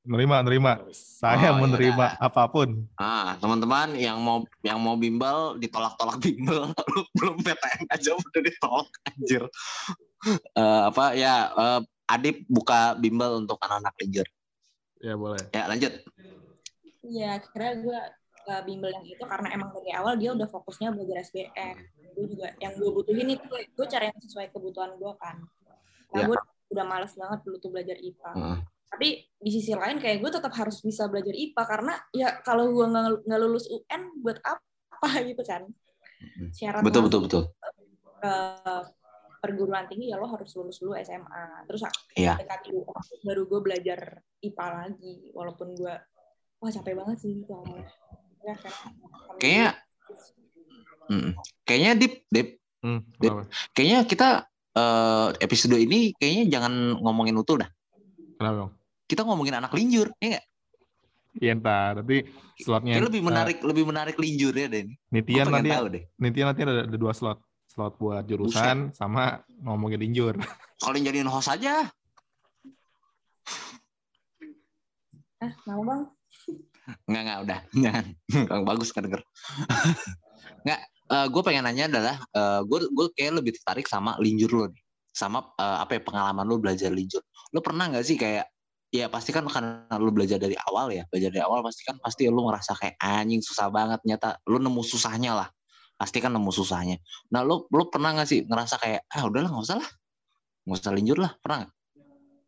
Nerima, 0.00 0.40
nerima. 0.40 0.80
Saya 0.96 1.52
Oh, 1.52 1.60
menerima 1.60 2.16
apa 2.16 2.48
pun. 2.48 2.88
Ah, 2.96 3.36
teman-teman 3.36 3.92
yang 4.00 4.16
mau 4.16 4.48
yang 4.64 4.80
mau 4.80 4.96
bimbel 4.96 5.60
ditolak-tolak 5.60 6.16
bimbel, 6.24 6.72
lu 6.72 7.00
belum 7.20 7.36
PTN 7.44 7.84
aja 7.92 8.16
udah 8.16 8.40
ditolak 8.40 8.88
anjir. 9.04 9.42
Eh, 10.56 10.82
apa 10.88 11.12
ya 11.12 11.52
eh, 11.52 11.80
Adip 12.10 12.42
buka 12.50 12.98
bimbel 12.98 13.44
untuk 13.44 13.60
anak-anak 13.62 13.94
linjur. 14.00 14.26
Ya 14.98 15.14
boleh. 15.14 15.40
Ya, 15.52 15.68
lanjut. 15.70 15.92
ya 17.00 17.40
akhirnya 17.40 17.72
gue 17.80 18.00
ke 18.40 18.54
bimbel 18.68 18.90
yang 18.92 19.04
itu 19.04 19.24
karena 19.24 19.48
emang 19.56 19.72
dari 19.72 19.90
awal 19.96 20.14
dia 20.16 20.30
udah 20.32 20.46
fokusnya 20.46 20.92
belajar 20.92 21.24
SBM 21.24 21.76
gue 22.12 22.26
juga 22.28 22.52
yang 22.60 22.76
gue 22.76 22.90
butuhin 22.92 23.28
itu 23.34 23.46
gue 23.48 23.86
cari 23.88 24.12
yang 24.12 24.20
sesuai 24.20 24.52
kebutuhan 24.52 24.94
gue 25.00 25.12
kan 25.16 25.40
nah 26.12 26.20
Ya. 26.20 26.26
gue 26.28 26.36
udah 26.70 26.84
males 26.84 27.12
banget 27.16 27.40
dulu 27.40 27.56
tuh 27.56 27.70
belajar 27.72 27.96
IPA 27.96 28.30
Heeh. 28.36 28.58
Tapi 28.90 29.08
di 29.32 29.50
sisi 29.50 29.72
lain 29.72 29.96
kayak 29.96 30.18
gue 30.18 30.30
tetap 30.30 30.52
harus 30.52 30.82
bisa 30.82 31.06
belajar 31.06 31.30
IPA 31.30 31.62
karena 31.64 31.94
ya 32.10 32.42
kalau 32.42 32.68
gue 32.68 32.84
nggak 32.84 33.24
nggak 33.24 33.40
lulus 33.40 33.66
UN 33.66 34.02
buat 34.20 34.36
apa 34.42 35.08
gitu 35.30 35.42
kan 35.42 35.62
syarat 36.50 36.82
Betul 36.82 37.06
betul 37.06 37.20
betul. 37.24 37.42
ke 38.20 38.34
perguruan 39.40 39.88
tinggi 39.88 40.12
ya 40.12 40.20
lo 40.20 40.28
harus 40.28 40.52
lulus 40.52 40.76
dulu 40.76 40.92
SMA 40.98 41.64
terus 41.64 41.80
Iya. 42.12 42.36
dekati 42.36 42.68
UN, 42.70 42.92
baru 43.24 43.42
gue 43.46 43.60
belajar 43.62 44.00
IPA 44.38 44.66
lagi 44.68 45.14
walaupun 45.32 45.72
gue 45.72 45.94
wah 46.60 46.68
capek 46.68 46.92
banget 46.92 47.16
sih 47.18 47.40
itu 47.40 47.48
awalnya. 47.48 47.88
Ya, 48.40 48.52
karena- 48.54 48.92
Kayaknya 49.36 49.68
Mm. 51.10 51.34
Kayaknya 51.64 51.92
Dip, 51.96 52.14
Dip, 52.28 52.48
Hmm, 52.80 53.02
kenapa? 53.18 53.42
kayaknya 53.72 53.98
kita 54.04 54.28
eh, 54.70 55.28
episode 55.42 55.74
ini 55.74 56.14
kayaknya 56.14 56.44
jangan 56.54 56.94
ngomongin 56.96 57.34
utul 57.34 57.58
dah. 57.58 57.70
Kenapa 58.38 58.54
dong? 58.56 58.72
Kita 59.10 59.26
ngomongin 59.26 59.58
anak 59.58 59.74
linjur, 59.74 60.14
ya 60.22 60.38
nggak? 60.38 60.46
Iya 61.42 61.52
ntar, 61.58 62.02
nanti 62.02 62.26
slotnya 62.62 62.94
Kayak 62.98 63.06
lebih 63.10 63.22
eh, 63.22 63.26
menarik, 63.26 63.58
lebih 63.62 63.84
menarik 63.86 64.16
linjur 64.18 64.54
ya 64.54 64.66
deh. 64.70 64.86
Nitian 65.10 65.50
nanti 65.50 65.70
tahu 65.70 65.86
deh. 65.90 66.02
Nitian 66.14 66.46
nanti 66.54 66.62
ada, 66.62 66.86
ada 66.86 66.98
dua 66.98 67.10
slot. 67.10 67.42
Slot 67.70 67.98
buat 67.98 68.22
jurusan 68.26 68.94
sama 68.94 69.42
ngomongin 69.62 70.02
injur. 70.06 70.38
Kalau 70.82 70.94
yang 70.94 71.10
jadiin 71.10 71.30
host 71.30 71.50
aja, 71.50 71.90
ah 75.42 75.52
mau 75.66 75.82
bang 75.82 76.02
nggak 77.06 77.22
nggak 77.22 77.38
udah, 77.46 77.60
jangan. 77.78 78.04
Kurang 78.46 78.64
bagus 78.66 78.90
kan 78.94 79.02
denger. 79.06 79.22
nggak. 80.66 80.80
gue 81.10 81.42
pengen 81.42 81.66
nanya 81.66 81.90
adalah 81.90 82.16
gue 82.62 82.78
gue 82.90 83.06
kayak 83.14 83.42
lebih 83.42 83.58
tertarik 83.58 83.86
sama 83.90 84.14
linjur 84.22 84.50
lo 84.54 84.66
nih 84.70 84.82
sama 85.10 85.42
uh, 85.58 85.82
apa 85.82 85.98
ya 85.98 86.00
pengalaman 86.06 86.46
lo 86.46 86.62
belajar 86.62 86.94
linjur 86.94 87.18
lo 87.50 87.58
pernah 87.58 87.90
nggak 87.90 88.06
sih 88.06 88.14
kayak 88.14 88.46
ya 88.90 89.06
pasti 89.06 89.30
kan 89.30 89.46
karena 89.46 89.86
lu 90.02 90.10
belajar 90.10 90.36
dari 90.36 90.58
awal 90.58 90.90
ya. 90.90 91.06
Belajar 91.08 91.30
dari 91.30 91.42
awal 91.46 91.62
pasti 91.62 91.86
kan 91.86 91.96
pasti 92.02 92.26
lu 92.26 92.42
ngerasa 92.42 92.74
kayak 92.74 92.96
anjing 92.98 93.40
susah 93.40 93.70
banget 93.70 94.02
nyata. 94.02 94.42
Lu 94.50 94.58
nemu 94.58 94.82
susahnya 94.82 95.38
lah. 95.38 95.48
Pasti 95.94 96.18
kan 96.18 96.34
nemu 96.34 96.50
susahnya. 96.50 96.98
Nah 97.30 97.46
lu 97.46 97.70
lu 97.70 97.86
pernah 97.88 98.12
nggak 98.18 98.28
sih 98.28 98.42
ngerasa 98.44 98.76
kayak 98.82 99.06
ah 99.14 99.22
udahlah 99.24 99.50
nggak 99.54 99.64
usah 99.64 99.78
lah. 99.78 99.90
Nggak 100.66 100.78
usah 100.82 100.92
linjur 100.92 101.18
lah. 101.22 101.32
Pernah 101.38 101.56
gak? 101.64 101.72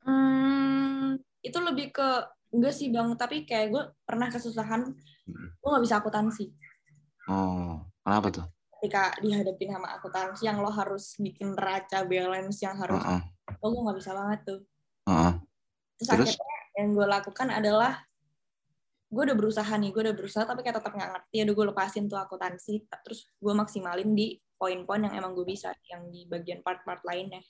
Hmm, 0.02 1.09
itu 1.46 1.59
lebih 1.62 1.87
ke 1.94 2.09
enggak 2.52 2.74
sih 2.74 2.90
bang. 2.90 3.09
Tapi 3.14 3.46
kayak 3.46 3.66
gue 3.70 3.83
pernah 4.02 4.28
kesusahan 4.28 4.83
hmm. 5.31 5.48
gue 5.62 5.68
nggak 5.70 5.85
bisa 5.87 6.02
akuntansi. 6.02 6.50
Oh 7.31 7.87
kenapa 8.02 8.35
tuh? 8.35 8.46
Ketika 8.83 9.14
dihadapin 9.22 9.70
sama 9.70 9.94
akuntansi 9.94 10.42
yang 10.42 10.59
lo 10.59 10.74
harus 10.74 11.14
bikin 11.22 11.55
raca 11.55 12.02
balance 12.02 12.59
yang 12.66 12.74
harus 12.74 12.98
uh 12.98 13.22
-uh. 13.22 13.22
oh 13.62 13.68
gue 13.70 13.83
nggak 13.87 13.98
bisa 14.02 14.11
banget 14.11 14.40
tuh. 14.42 14.61
Uh 15.07 15.14
-uh 15.14 15.35
terus, 15.98 16.09
terus? 16.09 16.33
akhirnya 16.37 16.70
yang 16.76 16.88
gue 16.96 17.07
lakukan 17.07 17.48
adalah 17.52 17.92
gue 19.12 19.22
udah 19.28 19.37
berusaha 19.37 19.72
nih 19.76 19.90
gue 19.92 20.02
udah 20.09 20.16
berusaha 20.16 20.44
tapi 20.48 20.64
kayak 20.64 20.81
tetap 20.81 20.92
nggak 20.96 21.11
ngerti 21.12 21.35
ya 21.37 21.42
udah 21.44 21.55
gue 21.55 21.66
lepasin 21.68 22.05
tuh 22.09 22.16
akuntansi 22.16 22.88
terus 23.05 23.28
gue 23.28 23.52
maksimalin 23.52 24.11
di 24.16 24.40
poin-poin 24.57 25.05
yang 25.05 25.14
emang 25.20 25.37
gue 25.37 25.44
bisa 25.44 25.76
yang 25.92 26.09
di 26.09 26.24
bagian 26.24 26.64
part-part 26.64 27.05
lainnya 27.05 27.44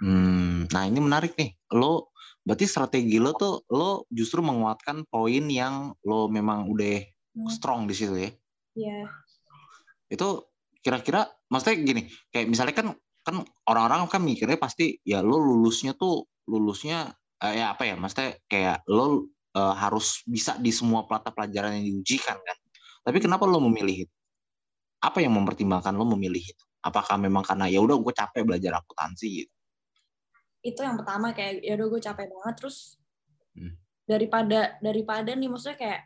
hmm 0.00 0.72
nah 0.72 0.88
ini 0.88 1.04
menarik 1.04 1.36
nih 1.36 1.52
lo 1.76 2.16
berarti 2.40 2.64
strategi 2.64 3.20
lo 3.20 3.36
tuh 3.36 3.68
lo 3.68 4.08
justru 4.08 4.40
menguatkan 4.40 5.04
poin 5.04 5.44
yang 5.52 5.92
lo 6.08 6.32
memang 6.32 6.64
udah 6.72 7.04
hmm. 7.36 7.50
strong 7.52 7.84
di 7.84 7.92
situ 7.92 8.16
ya 8.16 8.30
iya 8.72 9.04
yeah. 9.04 9.06
itu 10.08 10.48
kira-kira 10.80 11.28
maksudnya 11.52 11.76
gini 11.84 12.02
kayak 12.32 12.48
misalnya 12.48 12.72
kan 12.72 12.88
kan 13.20 13.44
orang-orang 13.68 14.08
kan 14.08 14.24
mikirnya 14.24 14.56
pasti 14.56 14.96
ya 15.04 15.20
lo 15.20 15.36
lulusnya 15.36 15.92
tuh 15.92 16.24
lulusnya 16.48 17.12
uh, 17.40 17.54
ya 17.56 17.72
apa 17.72 17.82
ya 17.88 17.94
maksudnya 17.96 18.36
kayak 18.46 18.84
lo 18.88 19.28
uh, 19.56 19.74
harus 19.74 20.22
bisa 20.28 20.56
di 20.60 20.70
semua 20.70 21.04
mata 21.08 21.32
pelajaran 21.32 21.80
yang 21.80 21.84
diujikan 21.96 22.36
kan? 22.38 22.56
Tapi 23.00 23.18
kenapa 23.18 23.48
lo 23.48 23.58
memilih 23.64 24.06
itu? 24.06 24.14
Apa 25.00 25.24
yang 25.24 25.32
mempertimbangkan 25.32 25.96
lo 25.96 26.04
memilih 26.04 26.44
itu? 26.44 26.64
Apakah 26.84 27.16
memang 27.16 27.44
karena 27.44 27.68
ya 27.68 27.80
udah 27.80 27.96
gue 27.96 28.12
capek 28.12 28.44
belajar 28.44 28.80
akuntansi 28.80 29.28
gitu? 29.44 29.54
Itu 30.60 30.80
yang 30.84 31.00
pertama 31.00 31.32
kayak 31.32 31.64
ya 31.64 31.72
udah 31.80 31.88
gue 31.88 32.00
capek 32.00 32.26
banget. 32.28 32.54
Terus 32.60 33.00
hmm. 33.56 33.74
daripada 34.04 34.76
daripada 34.84 35.30
nih 35.32 35.48
maksudnya 35.48 35.78
kayak 35.80 36.00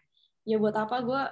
ya 0.47 0.57
buat 0.59 0.77
apa 0.79 0.97
gue 1.03 1.23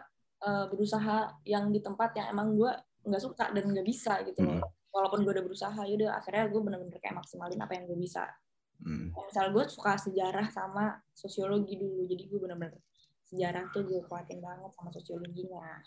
uh, 0.43 0.65
berusaha 0.71 1.38
yang 1.47 1.71
di 1.71 1.79
tempat 1.79 2.11
yang 2.19 2.35
emang 2.35 2.59
gue 2.59 2.73
nggak 3.03 3.23
suka 3.23 3.51
dan 3.55 3.65
nggak 3.71 3.87
bisa 3.87 4.19
gitu. 4.27 4.43
Hmm. 4.43 4.62
walaupun 4.93 5.25
gue 5.25 5.33
udah 5.33 5.47
berusaha 5.49 5.81
ya 5.88 5.95
udah 5.97 6.21
akhirnya 6.21 6.53
gue 6.53 6.61
bener-bener 6.61 7.01
kayak 7.01 7.17
maksimalin 7.17 7.57
apa 7.57 7.73
yang 7.81 7.88
gue 7.88 7.97
bisa 7.97 8.29
Hmm. 8.83 9.14
Misal 9.14 9.55
gue 9.55 9.64
suka 9.71 9.95
sejarah 9.95 10.51
sama 10.51 10.99
sosiologi 11.14 11.79
dulu, 11.79 12.03
jadi 12.11 12.23
gue 12.27 12.38
bener-bener 12.42 12.83
sejarah 13.33 13.64
tuh 13.73 13.87
gue 13.88 14.01
kuatin 14.11 14.45
banget 14.45 14.71
sama 14.77 14.90
sosiologinya. 14.92 15.81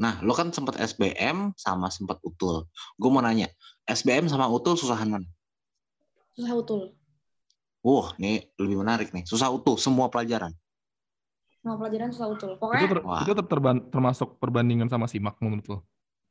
Nah, 0.00 0.16
lo 0.24 0.32
kan 0.32 0.48
sempat 0.50 0.80
SBM 0.80 1.52
sama 1.54 1.92
sempat 1.92 2.18
UTUL. 2.24 2.64
Gue 2.96 3.10
mau 3.12 3.20
nanya, 3.20 3.52
SBM 3.84 4.26
sama 4.32 4.48
UTUL 4.48 4.74
susahan 4.80 5.12
mana? 5.12 5.28
Susah 6.32 6.56
UTUL. 6.56 6.96
Wah, 7.84 8.16
ini 8.16 8.48
lebih 8.56 8.80
menarik 8.80 9.12
nih. 9.12 9.28
Susah 9.28 9.52
UTUL, 9.52 9.76
semua 9.76 10.08
pelajaran. 10.08 10.56
Semua 11.60 11.76
pelajaran 11.76 12.10
susah 12.16 12.28
UTUL. 12.32 12.56
Pokoknya 12.56 12.80
itu, 12.80 12.96
ter, 12.96 13.00
itu 13.04 13.32
ter, 13.36 13.58
termasuk 13.92 14.28
perbandingan 14.40 14.88
sama 14.88 15.04
SIMAK 15.04 15.36
menurut 15.44 15.66
lo? 15.68 15.78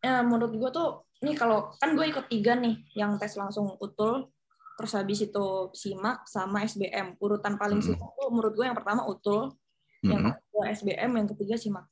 Ya, 0.01 0.25
menurut 0.25 0.51
gue 0.51 0.69
tuh, 0.73 1.05
nih 1.21 1.37
kalau 1.37 1.69
kan 1.77 1.93
gue 1.93 2.09
ikut 2.09 2.25
tiga 2.25 2.57
nih, 2.57 2.81
yang 2.97 3.21
tes 3.21 3.37
langsung 3.37 3.77
UTUL, 3.77 4.33
terus 4.79 4.95
habis 4.95 5.19
itu 5.19 5.47
simak 5.75 6.23
sama 6.23 6.63
SBM 6.63 7.19
urutan 7.19 7.59
paling 7.59 7.83
susah 7.83 7.99
mm 7.99 8.15
-hmm. 8.15 8.31
menurut 8.31 8.53
gue 8.55 8.63
yang 8.63 8.77
pertama 8.79 9.03
utul 9.03 9.51
mm 9.51 10.07
-hmm. 10.07 10.07
yang 10.07 10.21
kedua 10.31 10.63
SBM 10.71 11.11
yang 11.19 11.27
ketiga 11.35 11.55
simak. 11.59 11.85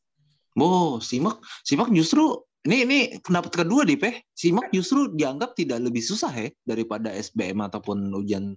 Oh 0.56 1.04
simak 1.04 1.43
simak 1.67 1.91
justru 1.91 2.47
ini 2.63 2.88
ini 2.88 3.00
pendapat 3.19 3.67
kedua 3.67 3.84
nih 3.84 4.00
peh. 4.00 4.15
Simak 4.32 4.71
justru 4.71 5.12
dianggap 5.12 5.56
tidak 5.56 5.84
lebih 5.84 6.04
susah 6.04 6.32
ya 6.32 6.47
daripada 6.63 7.12
SBM 7.12 7.63
ataupun 7.67 8.12
ujian 8.15 8.56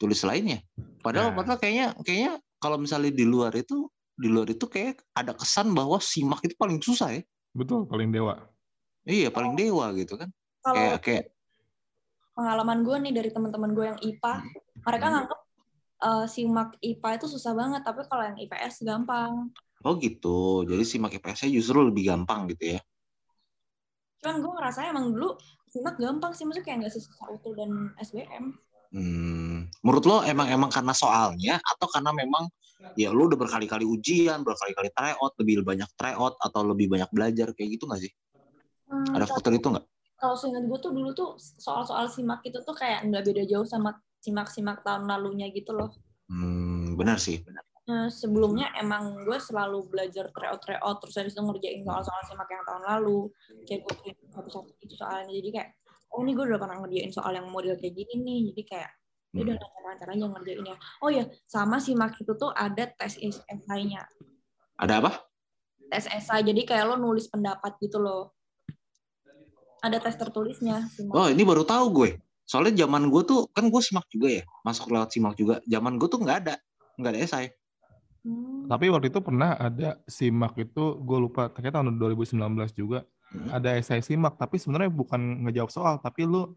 tulis 0.00 0.20
lainnya. 0.24 0.60
Padahal 1.00 1.32
nah. 1.32 1.36
padahal 1.40 1.58
kayaknya 1.60 1.86
kayaknya 2.04 2.32
kalau 2.60 2.76
misalnya 2.76 3.12
di 3.12 3.24
luar 3.24 3.56
itu 3.56 3.88
di 4.16 4.28
luar 4.28 4.52
itu 4.52 4.68
kayak 4.68 5.00
ada 5.16 5.32
kesan 5.32 5.72
bahwa 5.72 5.96
simak 6.00 6.44
itu 6.44 6.52
paling 6.56 6.80
susah 6.80 7.16
ya 7.16 7.22
betul 7.56 7.88
paling 7.88 8.12
dewa. 8.12 8.44
Iya 9.08 9.32
paling 9.32 9.56
dewa 9.56 9.92
gitu 9.96 10.20
kan. 10.20 10.28
Kalau, 10.60 10.76
kayak 10.76 10.98
kayak 11.00 11.24
pengalaman 12.40 12.80
gue 12.80 12.96
nih 13.04 13.12
dari 13.12 13.28
teman-teman 13.28 13.70
gue 13.76 13.84
yang 13.92 14.00
IPA 14.00 14.34
mereka 14.88 15.04
hmm. 15.04 15.12
nganggep 15.12 15.40
uh, 16.00 16.24
simak 16.24 16.70
IPA 16.80 17.10
itu 17.20 17.26
susah 17.28 17.52
banget 17.52 17.84
tapi 17.84 18.00
kalau 18.08 18.24
yang 18.24 18.38
IPS 18.40 18.88
gampang 18.88 19.52
oh 19.84 19.92
gitu 20.00 20.64
jadi 20.64 20.80
simak 20.88 21.12
IPS-nya 21.20 21.52
justru 21.52 21.84
lebih 21.84 22.08
gampang 22.08 22.48
gitu 22.48 22.76
ya 22.76 22.80
cuman 24.24 24.40
gue 24.40 24.52
ngerasa 24.56 24.88
emang 24.88 25.12
dulu 25.12 25.36
simak 25.68 26.00
gampang 26.00 26.32
sih 26.32 26.48
maksudnya 26.48 26.64
kayak 26.64 26.76
nggak 26.84 26.92
sesusah 26.96 27.28
utul 27.28 27.52
dan 27.52 27.92
SBM 28.00 28.56
Hmm, 28.90 29.70
menurut 29.86 30.02
lo 30.02 30.18
emang 30.26 30.50
emang 30.50 30.66
karena 30.66 30.90
soalnya 30.90 31.62
atau 31.62 31.86
karena 31.86 32.10
memang 32.10 32.50
ya 32.98 33.14
lo 33.14 33.30
udah 33.30 33.38
berkali-kali 33.38 33.86
ujian, 33.86 34.42
berkali-kali 34.42 34.90
tryout, 34.90 35.32
lebih 35.38 35.62
banyak 35.62 35.86
tryout 35.94 36.34
atau 36.42 36.66
lebih 36.66 36.90
banyak 36.90 37.06
belajar 37.14 37.54
kayak 37.54 37.78
gitu 37.78 37.86
nggak 37.86 38.02
sih? 38.02 38.12
Hmm, 38.90 39.14
Ada 39.14 39.30
faktor 39.30 39.54
itu 39.54 39.70
nggak? 39.70 39.86
Kalau 40.20 40.36
seingat 40.36 40.68
gue 40.68 40.78
tuh 40.78 40.92
dulu 40.92 41.10
tuh 41.16 41.34
soal-soal 41.40 42.06
simak 42.12 42.44
itu 42.44 42.60
tuh 42.60 42.76
kayak 42.76 43.08
nggak 43.08 43.24
beda 43.24 43.42
jauh 43.48 43.64
sama 43.64 43.96
simak-simak 44.20 44.84
tahun 44.84 45.08
lalunya 45.08 45.48
gitu 45.50 45.72
loh. 45.72 45.88
Hmm, 46.28 46.94
benar 47.00 47.16
sih, 47.16 47.40
benar. 47.40 47.64
Nah, 47.88 48.06
sebelumnya 48.12 48.70
emang 48.78 49.24
gue 49.26 49.38
selalu 49.40 49.88
belajar 49.88 50.30
tryout 50.30 50.60
tryout 50.62 51.00
terus 51.02 51.16
habis 51.16 51.32
itu 51.34 51.42
ngerjain 51.42 51.82
soal-soal 51.82 52.22
simak 52.28 52.46
yang 52.52 52.62
tahun 52.62 52.84
lalu 52.86 53.32
kayak 53.66 53.80
gue 53.82 54.12
satu-satu 54.30 54.70
itu 54.84 54.94
soalnya. 54.94 55.32
Jadi 55.32 55.48
kayak 55.50 55.68
oh 56.14 56.22
ini 56.22 56.36
gue 56.36 56.44
udah 56.44 56.60
pernah 56.60 56.76
ngerjain 56.84 57.10
soal 57.10 57.32
yang 57.34 57.48
model 57.48 57.74
kayak 57.80 57.96
gini 57.96 58.14
nih. 58.20 58.40
Jadi 58.52 58.62
kayak 58.68 58.90
ya 59.30 59.46
udah 59.46 59.54
hmm. 59.54 59.62
lancar-lancar 59.62 60.08
aja 60.10 60.26
ngerjainnya 60.26 60.76
oh 61.06 61.10
ya 61.10 61.24
sama 61.46 61.78
simak 61.78 62.18
itu 62.18 62.34
tuh 62.34 62.50
ada 62.50 62.90
tes 62.90 63.14
esainya 63.22 64.02
ada 64.74 64.94
apa? 64.98 65.22
Tes 65.90 66.06
esai 66.10 66.42
jadi 66.42 66.62
kayak 66.66 66.84
lo 66.88 66.96
nulis 66.98 67.30
pendapat 67.30 67.78
gitu 67.78 68.02
loh 68.02 68.34
ada 69.80 69.96
tes 70.00 70.16
tertulisnya. 70.16 70.86
Simak. 70.92 71.12
Oh 71.16 71.26
ini 71.28 71.42
baru 71.42 71.64
tahu 71.64 71.86
gue. 71.92 72.10
Soalnya 72.44 72.84
zaman 72.84 73.08
gue 73.08 73.22
tuh 73.22 73.46
kan 73.54 73.70
gue 73.70 73.82
simak 73.82 74.06
juga 74.10 74.40
ya, 74.40 74.42
masuk 74.66 74.90
lewat 74.90 75.14
simak 75.14 75.34
juga. 75.38 75.62
Zaman 75.66 75.96
gue 75.96 76.08
tuh 76.10 76.18
nggak 76.18 76.38
ada, 76.46 76.54
nggak 76.98 77.10
ada 77.14 77.20
esai. 77.22 77.46
Hmm. 78.26 78.66
Tapi 78.68 78.90
waktu 78.92 79.08
itu 79.08 79.20
pernah 79.22 79.56
ada 79.56 79.96
simak 80.04 80.58
itu, 80.58 80.98
gue 80.98 81.18
lupa, 81.18 81.48
ternyata 81.48 81.80
tahun 81.80 81.96
2019 81.96 82.36
juga 82.74 83.06
hmm. 83.32 83.48
ada 83.54 83.78
esai 83.78 84.02
simak. 84.02 84.34
Tapi 84.34 84.58
sebenarnya 84.58 84.90
bukan 84.90 85.46
ngejawab 85.46 85.70
soal, 85.70 85.94
tapi 86.02 86.26
lu 86.26 86.52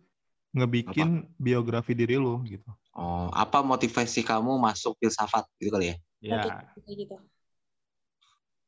ngebikin 0.53 1.25
apa? 1.25 1.29
biografi 1.41 1.93
diri 1.97 2.17
lu 2.17 2.41
gitu. 2.45 2.69
Oh, 2.93 3.29
apa 3.33 3.65
motivasi 3.65 4.21
kamu 4.21 4.61
masuk 4.61 4.97
filsafat 5.01 5.49
gitu 5.57 5.73
kali 5.73 5.93
ya? 5.93 5.95
Ya. 6.21 6.41
Gitu. 6.85 7.17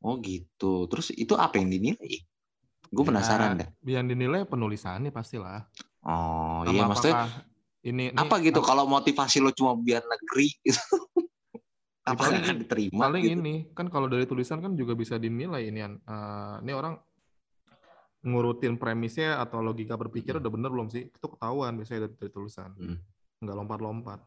Oh 0.05 0.17
gitu. 0.21 0.85
Terus 0.89 1.09
itu 1.13 1.33
apa 1.37 1.57
yang 1.57 1.73
dinilai? 1.73 2.21
Gue 2.95 3.03
ya, 3.03 3.09
penasaran 3.11 3.49
deh. 3.59 3.69
Yang 3.83 4.05
dinilai 4.15 4.47
penulisannya 4.47 5.11
pastilah. 5.11 5.67
Oh 6.07 6.63
Sama 6.63 6.71
iya 6.71 6.83
maksudnya 6.87 7.15
ini, 7.85 8.09
ini 8.09 8.17
apa 8.17 8.41
gitu 8.41 8.63
kalau 8.63 8.87
motivasi 8.89 9.43
lo 9.43 9.51
cuma 9.51 9.75
biar 9.77 10.01
negeri 10.07 10.47
gitu. 10.65 10.81
apa 12.05 12.21
paling, 12.21 12.41
akan 12.45 12.55
diterima 12.61 13.01
paling 13.09 13.23
gitu. 13.25 13.33
ini 13.41 13.55
kan 13.73 13.89
kalau 13.89 14.05
dari 14.05 14.29
tulisan 14.29 14.61
kan 14.61 14.77
juga 14.77 14.93
bisa 14.93 15.17
dinilai 15.17 15.73
ini 15.73 15.81
uh, 15.81 16.61
ini 16.61 16.69
orang 16.69 17.01
ngurutin 18.25 18.77
premisnya 18.77 19.41
atau 19.41 19.65
logika 19.65 19.97
berpikir 19.97 20.37
udah 20.37 20.51
bener 20.53 20.69
belum 20.69 20.93
sih 20.93 21.09
itu 21.09 21.25
ketahuan 21.25 21.73
biasanya 21.77 22.05
dari, 22.05 22.13
dari 22.13 22.31
tulisan 22.33 22.77
hmm. 22.77 22.97
nggak 23.41 23.55
lompat-lompat 23.57 24.21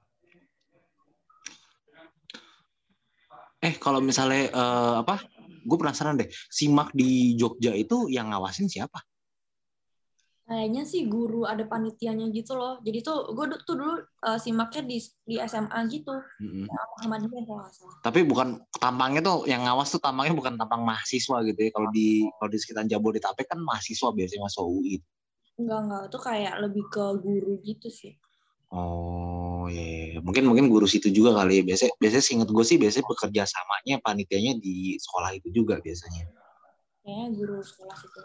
eh 3.59 3.75
kalau 3.77 3.99
misalnya 4.03 4.51
uh, 4.55 4.95
apa? 5.03 5.23
Gue 5.69 5.77
penasaran 5.77 6.17
deh 6.17 6.31
simak 6.49 6.95
di 6.97 7.37
Jogja 7.37 7.75
itu 7.77 8.09
yang 8.09 8.33
ngawasin 8.33 8.71
siapa? 8.71 9.05
Kayaknya 10.49 10.89
sih 10.89 11.05
guru 11.13 11.45
ada 11.45 11.61
panitianya 11.69 12.33
gitu 12.33 12.57
loh. 12.57 12.81
Jadi 12.81 13.05
tuh 13.05 13.37
gue 13.37 13.45
tuh 13.69 13.77
dulu 13.77 14.01
uh, 14.01 14.39
simaknya 14.41 14.81
di 14.89 14.97
di 15.29 15.37
SMA 15.45 15.77
gitu. 15.93 16.17
Mm-hmm. 16.41 16.65
Muhammadiyah 16.73 17.45
kalau 17.45 17.69
salah. 17.69 17.97
Tapi 18.01 18.25
bukan 18.25 18.65
tampangnya 18.81 19.21
tuh 19.21 19.45
yang 19.45 19.69
ngawas 19.69 19.93
tuh 19.93 20.01
tampangnya 20.01 20.33
bukan 20.33 20.57
tampang 20.57 20.89
mahasiswa 20.89 21.45
gitu 21.45 21.61
ya. 21.69 21.71
Kalau 21.71 21.93
di 21.93 22.25
kalau 22.41 22.49
di 22.49 22.59
sekitar 22.65 22.89
Jabodetabek 22.89 23.45
kan 23.45 23.61
mahasiswa 23.61 24.09
biasanya 24.09 24.49
masuk 24.49 24.65
UI 24.73 24.97
enggak 25.59 25.81
enggak 25.85 26.03
itu 26.07 26.19
kayak 26.23 26.55
lebih 26.63 26.85
ke 26.87 27.05
guru 27.19 27.53
gitu 27.67 27.89
sih 27.91 28.15
Oh 28.69 29.65
iya, 29.73 30.17
yeah. 30.17 30.21
mungkin 30.21 30.45
mungkin 30.45 30.69
guru 30.69 30.85
situ 30.85 31.09
juga 31.09 31.33
kali 31.41 31.61
ya. 31.61 31.63
Biasanya 31.65 31.93
biasanya 31.97 32.25
singkat 32.25 32.49
gue 32.53 32.65
sih 32.69 32.77
biasanya 32.77 33.07
bekerja 33.09 33.43
samanya 33.49 33.97
panitianya 34.05 34.61
di 34.61 35.01
sekolah 35.01 35.33
itu 35.33 35.49
juga 35.49 35.81
biasanya. 35.81 36.29
Kayaknya 37.01 37.27
guru 37.33 37.57
sekolah 37.65 37.97
situ 37.97 38.19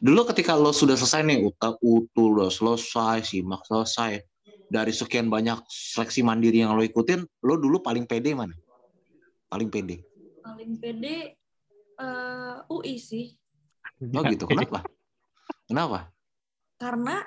Dulu 0.00 0.24
ketika 0.32 0.56
lo 0.56 0.72
sudah 0.72 0.96
selesai 0.96 1.20
nih, 1.28 1.44
utak 1.44 1.76
utul 1.84 2.40
udah 2.40 2.48
selesai, 2.48 3.20
simak 3.20 3.60
selesai. 3.68 4.24
Dari 4.70 4.96
sekian 4.96 5.28
banyak 5.28 5.60
seleksi 5.68 6.24
mandiri 6.24 6.64
yang 6.64 6.72
lo 6.72 6.80
ikutin, 6.80 7.20
lo 7.44 7.54
dulu 7.60 7.84
paling 7.84 8.08
pede 8.08 8.32
mana? 8.32 8.56
Paling 9.52 9.68
pede. 9.68 10.00
Paling 10.40 10.80
pede 10.80 11.36
eh, 12.00 12.56
UI 12.72 12.96
sih. 12.96 13.36
Oh 14.00 14.24
gitu, 14.24 14.48
kenapa? 14.48 14.80
Kenapa? 15.68 16.08
Karena 16.80 17.20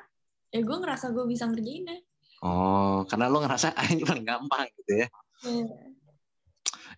ya 0.53 0.61
gue 0.61 0.77
ngerasa 0.77 1.09
gue 1.09 1.25
bisa 1.25 1.49
ngerjainnya. 1.49 1.97
Oh, 2.45 3.01
karena 3.09 3.31
lo 3.31 3.41
ngerasa 3.41 3.73
ah, 3.73 3.87
ini 3.89 4.05
paling 4.05 4.23
gampang 4.27 4.69
gitu 4.77 5.01
ya. 5.01 5.07
Iya. 5.43 5.65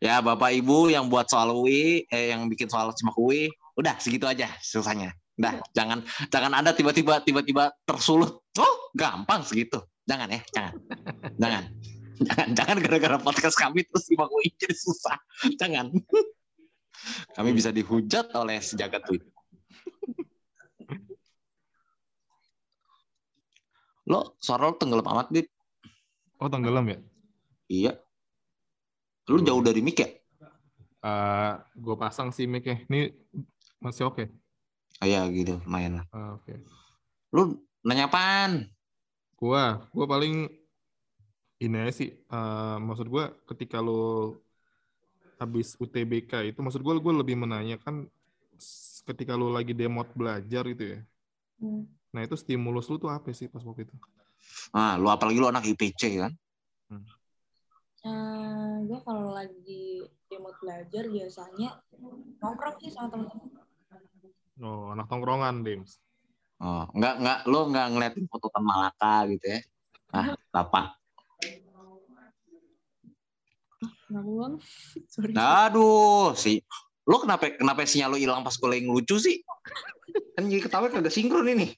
Ya, 0.03 0.15
Bapak 0.19 0.51
Ibu 0.51 0.91
yang 0.91 1.07
buat 1.07 1.31
soal 1.31 1.55
UI, 1.55 2.03
eh 2.11 2.35
yang 2.35 2.51
bikin 2.51 2.67
soal 2.67 2.91
simak 2.91 3.15
UI, 3.15 3.47
udah 3.79 3.95
segitu 3.95 4.27
aja 4.27 4.51
selesainya. 4.59 5.15
Udah, 5.39 5.63
jangan 5.71 6.03
jangan 6.27 6.51
ada 6.51 6.75
tiba-tiba 6.75 7.23
tiba-tiba 7.23 7.71
tersulut. 7.87 8.43
Oh, 8.59 8.75
gampang 8.91 9.47
segitu. 9.47 9.79
Jangan 10.03 10.35
ya, 10.35 10.41
jangan. 10.51 10.73
jangan. 11.39 11.63
Jangan, 12.15 12.47
jangan 12.55 12.77
gara-gara 12.79 13.17
podcast 13.19 13.59
kami 13.59 13.83
terus 13.87 14.07
simak 14.07 14.31
UI 14.31 14.51
jadi 14.55 14.75
susah. 14.75 15.19
Jangan. 15.59 15.95
Kami 17.35 17.49
bisa 17.51 17.75
dihujat 17.75 18.31
oleh 18.35 18.59
sejagat 18.63 19.03
Twitter. 19.03 19.31
Lo 24.05 24.37
suara 24.37 24.69
lo 24.69 24.77
tenggelam 24.77 25.05
amat, 25.05 25.27
Dit. 25.33 25.47
Oh 26.37 26.49
tenggelam 26.49 26.85
ya? 26.85 26.97
Iya. 27.69 27.91
Lu 29.25 29.41
jauh 29.41 29.61
dari 29.65 29.81
mic 29.81 29.97
ya? 29.97 30.09
gue 31.77 31.95
pasang 31.97 32.33
sih 32.33 32.49
mic-nya. 32.49 32.81
Ini 32.89 33.13
masih 33.77 34.09
oke. 34.09 34.25
Ah, 34.97 35.05
Iya 35.05 35.27
gitu, 35.29 35.61
lumayan 35.61 36.01
lah. 36.01 36.05
Ah, 36.09 36.33
oke. 36.39 36.53
Lu 37.29 37.61
nanya 37.85 38.09
apaan? 38.09 38.65
Gua, 39.37 39.85
gua 39.93 40.05
paling 40.07 40.49
ini 41.61 41.75
aja 41.77 41.93
sih. 41.93 42.09
eh, 42.09 42.77
maksud 42.81 43.05
gua 43.11 43.29
ketika 43.45 43.83
lo 43.83 44.39
habis 45.37 45.75
UTBK 45.77 46.55
itu, 46.55 46.59
maksud 46.63 46.81
gua 46.81 46.97
gua 46.97 47.21
lebih 47.21 47.35
menanyakan 47.37 48.07
ketika 49.05 49.37
lo 49.37 49.51
lagi 49.53 49.75
demot 49.75 50.09
belajar 50.15 50.63
gitu 50.71 50.83
ya. 50.97 50.99
Hmm. 51.61 51.85
Nah 52.15 52.23
itu 52.23 52.39
stimulus 52.39 52.88
lu 52.88 52.95
tuh 52.95 53.12
apa 53.12 53.28
sih 53.36 53.51
pas 53.51 53.60
waktu 53.60 53.84
itu? 53.84 53.95
Nah, 54.71 54.95
lu 54.95 55.12
apalagi 55.12 55.36
lu 55.36 55.51
anak 55.51 55.67
IPC 55.67 56.23
kan? 56.23 56.32
Eh, 58.06 58.75
gue 58.88 58.99
kalau 59.04 59.36
lagi 59.36 60.08
remote 60.32 60.56
belajar 60.63 61.04
biasanya 61.12 61.84
nongkrong 62.39 62.78
sih 62.80 62.93
sama 62.93 63.12
temen-temen. 63.12 63.51
Oh 64.63 64.95
anak 64.95 65.12
tongkrongan, 65.12 65.67
Dims. 65.67 65.99
Oh, 66.63 66.88
enggak 66.95 67.19
enggak 67.19 67.39
lu 67.51 67.60
enggak 67.67 67.88
ngeliatin 67.91 68.25
foto 68.32 68.47
Tan 68.47 68.63
Malaka 68.63 69.28
gitu 69.28 69.45
ya. 69.51 69.60
Ah. 70.15 70.39
Kenapa 70.39 70.69
bang? 70.71 70.88
Sorry. 75.12 75.34
Aduh, 75.36 76.32
si 76.39 76.63
lu 77.04 77.17
kenapa 77.19 77.51
kenapa 77.60 77.84
sinyal 77.84 78.15
lu 78.15 78.21
hilang 78.21 78.47
pas 78.47 78.56
gue 78.56 78.69
lagi 78.69 78.88
ngelucu 78.88 79.19
sih? 79.19 79.43
Kan 80.39 80.47
jadi 80.47 80.63
ketawa 80.63 80.88
kagak 80.88 81.12
sinkron 81.12 81.51
ini. 81.51 81.75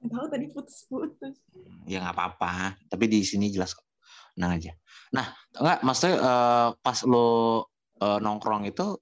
Tahu 0.00 0.26
tadi 0.32 0.46
putus-putus. 0.48 1.36
Ya 1.84 2.00
nggak 2.00 2.16
apa-apa, 2.16 2.80
tapi 2.88 3.04
di 3.04 3.20
sini 3.20 3.52
jelas 3.52 3.76
kok. 3.76 3.84
Tenang 4.32 4.56
aja. 4.56 4.72
Nah, 5.12 5.26
enggak 5.58 5.78
maksudnya 5.84 6.16
eh, 6.16 6.68
pas 6.80 6.98
lo 7.04 7.28
eh, 8.00 8.18
nongkrong 8.22 8.64
itu 8.64 8.96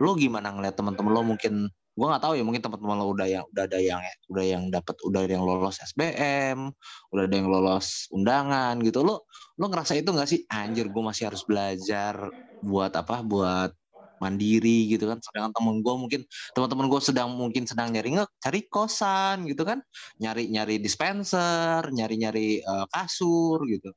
lo 0.00 0.12
gimana 0.16 0.52
ngeliat 0.52 0.76
teman-teman 0.76 1.12
lo 1.12 1.22
mungkin 1.24 1.68
gua 1.92 2.16
nggak 2.16 2.24
tahu 2.24 2.34
ya 2.40 2.44
mungkin 2.44 2.64
teman-teman 2.64 2.96
lo 2.96 3.06
udah 3.12 3.28
yang 3.28 3.44
udah 3.52 3.64
ada 3.68 3.78
yang 3.80 4.00
udah 4.32 4.44
yang 4.44 4.62
dapat 4.72 4.96
udah 5.04 5.20
ada 5.20 5.32
yang 5.36 5.44
lolos 5.44 5.76
SBM 5.84 6.72
udah 7.12 7.22
ada 7.28 7.34
yang 7.36 7.48
lolos 7.52 8.08
undangan 8.08 8.80
gitu 8.80 9.04
lo 9.04 9.28
lo 9.60 9.64
ngerasa 9.68 10.00
itu 10.00 10.08
nggak 10.08 10.28
sih 10.28 10.40
anjir 10.48 10.88
gue 10.88 11.02
masih 11.04 11.28
harus 11.28 11.44
belajar 11.44 12.32
buat 12.64 12.96
apa 12.96 13.20
buat 13.20 13.76
mandiri 14.22 14.86
gitu 14.92 15.10
kan 15.10 15.18
sedangkan 15.18 15.52
temen 15.56 15.74
gue 15.82 15.94
mungkin 15.98 16.20
teman-teman 16.54 16.86
gue 16.92 17.00
sedang 17.02 17.28
mungkin 17.34 17.64
sedang 17.66 17.90
nyari 17.90 18.08
nge 18.16 18.24
cari 18.38 18.60
kosan 18.70 19.36
gitu 19.50 19.62
kan 19.66 19.78
nyari 20.22 20.46
nyari 20.54 20.78
dispenser 20.78 21.82
nyari 21.90 22.14
nyari 22.22 22.48
eh, 22.62 22.86
kasur 22.94 23.58
gitu 23.66 23.90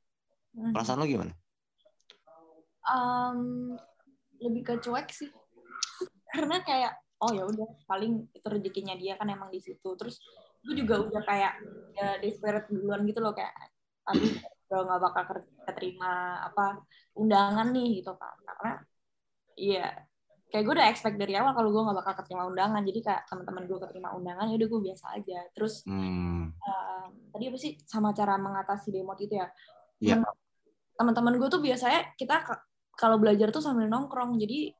Hmm. 0.55 0.71
perasaan 0.71 1.03
lo 1.03 1.05
gimana 1.05 1.35
Em, 2.85 3.39
lebih 4.39 4.61
ke 4.63 4.73
cuek 4.79 5.09
sih. 5.11 5.27
Karena 6.33 6.61
kayak 6.61 6.93
oh 7.19 7.31
ya 7.33 7.43
udah 7.43 7.67
paling 7.89 8.29
itu 8.29 8.47
rezekinya 8.47 8.95
dia 8.95 9.17
kan 9.19 9.27
emang 9.27 9.49
di 9.49 9.59
situ. 9.59 9.89
Terus 9.99 10.21
gue 10.63 10.79
juga 10.79 11.01
udah 11.01 11.21
kayak 11.25 11.53
ya 11.97 12.07
desperate 12.21 12.69
duluan 12.69 13.03
gitu 13.09 13.19
loh 13.19 13.33
kayak 13.33 13.51
aduh 14.05 14.31
udah 14.69 14.79
nggak 14.85 15.01
bakal 15.01 15.23
keterima 15.65 16.39
apa 16.45 16.79
undangan 17.17 17.67
nih 17.73 17.99
gitu 17.99 18.13
kan. 18.15 18.35
Karena 18.45 18.71
iya 19.57 19.85
kayak 20.55 20.63
gue 20.63 20.73
udah 20.79 20.87
expect 20.87 21.19
dari 21.19 21.35
awal 21.35 21.51
kalau 21.51 21.67
gue 21.67 21.83
nggak 21.83 21.97
bakal 21.99 22.13
keterima 22.23 22.47
undangan. 22.47 22.79
Jadi 22.79 22.99
kayak 23.03 23.27
teman-teman 23.27 23.63
gue 23.67 23.75
keterima 23.83 24.09
undangan 24.15 24.47
ya 24.47 24.55
udah 24.55 24.69
gue 24.71 24.81
biasa 24.87 25.05
aja. 25.19 25.39
Terus 25.51 25.83
hmm. 25.83 26.43
um, 26.55 27.07
tadi 27.35 27.43
apa 27.51 27.57
sih 27.59 27.75
sama 27.83 28.15
cara 28.15 28.39
mengatasi 28.39 28.95
demot 28.95 29.19
itu 29.19 29.35
ya? 29.35 29.51
Iya. 29.99 30.23
Men- 30.23 30.43
Teman-teman 30.95 31.35
gue 31.35 31.49
tuh 31.51 31.59
biasanya 31.59 32.15
kita 32.15 32.47
kalau 32.95 33.19
belajar 33.19 33.51
tuh 33.51 33.59
sambil 33.59 33.91
nongkrong. 33.91 34.39
Jadi 34.39 34.71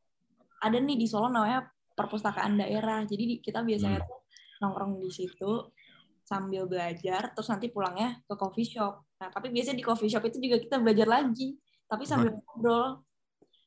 ada 0.63 0.79
nih 0.79 0.95
di 0.95 1.03
Solo 1.11 1.27
namanya 1.27 1.67
perpustakaan 1.91 2.55
daerah. 2.55 3.03
Jadi 3.03 3.23
di- 3.35 3.41
kita 3.43 3.59
biasanya 3.59 3.99
Hmm. 3.99 4.07
tuh 4.07 4.19
nongkrong 4.63 5.03
di 5.03 5.11
situ 5.11 5.75
sambil 6.25 6.65
belajar, 6.65 7.35
terus 7.37 7.51
nanti 7.53 7.69
pulangnya 7.69 8.17
ke 8.25 8.33
coffee 8.33 8.65
shop. 8.65 9.03
Nah, 9.21 9.29
tapi 9.29 9.53
biasanya 9.53 9.77
di 9.77 9.85
coffee 9.85 10.09
shop 10.09 10.25
itu 10.25 10.41
juga 10.41 10.57
kita 10.57 10.81
belajar 10.81 11.05
lagi, 11.05 11.53
tapi 11.85 12.01
sambil 12.07 12.33
ngobrol. 12.33 13.04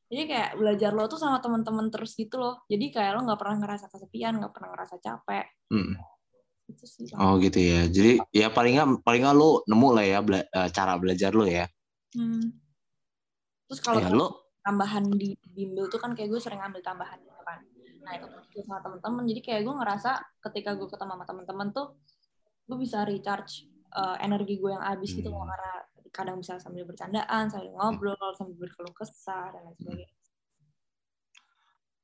Jadi 0.08 0.22
kayak 0.24 0.50
belajar 0.56 0.90
lo 0.96 1.04
tuh 1.04 1.20
sama 1.20 1.36
teman-teman 1.44 1.92
terus 1.92 2.16
gitu 2.16 2.40
loh. 2.40 2.64
Jadi 2.64 2.88
kayak 2.88 3.12
lo 3.16 3.20
nggak 3.28 3.40
pernah 3.40 3.56
ngerasa 3.60 3.86
kesepian, 3.92 4.40
nggak 4.40 4.52
pernah 4.56 4.68
ngerasa 4.72 4.96
capek. 4.98 5.46
Hmm. 5.68 5.94
Itu 6.68 6.84
sih. 6.84 7.08
Oh 7.16 7.40
gitu 7.40 7.56
ya 7.60 7.88
jadi 7.88 8.20
ya 8.28 8.52
paling 8.52 8.76
nggak 8.76 8.88
paling 9.00 9.24
nggak 9.24 9.36
lo 9.36 9.64
nemu 9.64 9.88
lah 9.88 10.04
ya 10.04 10.18
bela- 10.20 10.48
eh, 10.48 10.68
cara 10.68 11.00
belajar 11.00 11.32
lo 11.32 11.48
ya 11.48 11.64
Hmm. 12.16 12.40
Terus 13.68 13.80
kalau 13.84 14.00
ya 14.00 14.08
lo 14.08 14.52
tambahan 14.64 15.08
di 15.12 15.36
bimbel 15.48 15.88
tuh 15.92 16.00
kan 16.00 16.12
kayak 16.16 16.28
gue 16.32 16.40
sering 16.40 16.60
ambil 16.60 16.80
tambahan 16.80 17.20
gitu 17.20 17.40
kan. 17.44 17.60
Nah 18.04 18.16
itu 18.16 18.26
tuh 18.52 18.64
sama 18.64 18.80
temen-temen. 18.80 19.24
Jadi 19.28 19.40
kayak 19.44 19.60
gue 19.64 19.74
ngerasa 19.76 20.10
ketika 20.48 20.76
gue 20.76 20.88
ketemu 20.88 21.12
sama 21.16 21.24
temen-temen 21.28 21.68
tuh 21.72 21.86
gue 22.68 22.76
bisa 22.80 23.04
recharge 23.04 23.64
uh, 23.92 24.16
energi 24.20 24.56
gue 24.56 24.70
yang 24.72 24.84
habis 24.84 25.12
gitu 25.12 25.28
loh 25.28 25.40
Hmm. 25.44 25.52
karena 25.52 25.72
kadang 26.10 26.40
bisa 26.40 26.58
sambil 26.58 26.84
bercandaan, 26.84 27.48
sambil 27.48 27.70
ngobrol, 27.74 28.30
sambil 28.36 28.56
berkeluh 28.56 28.94
kesah 28.94 29.52
dan 29.52 29.62
lain 29.64 29.76
sebagainya. 29.78 30.16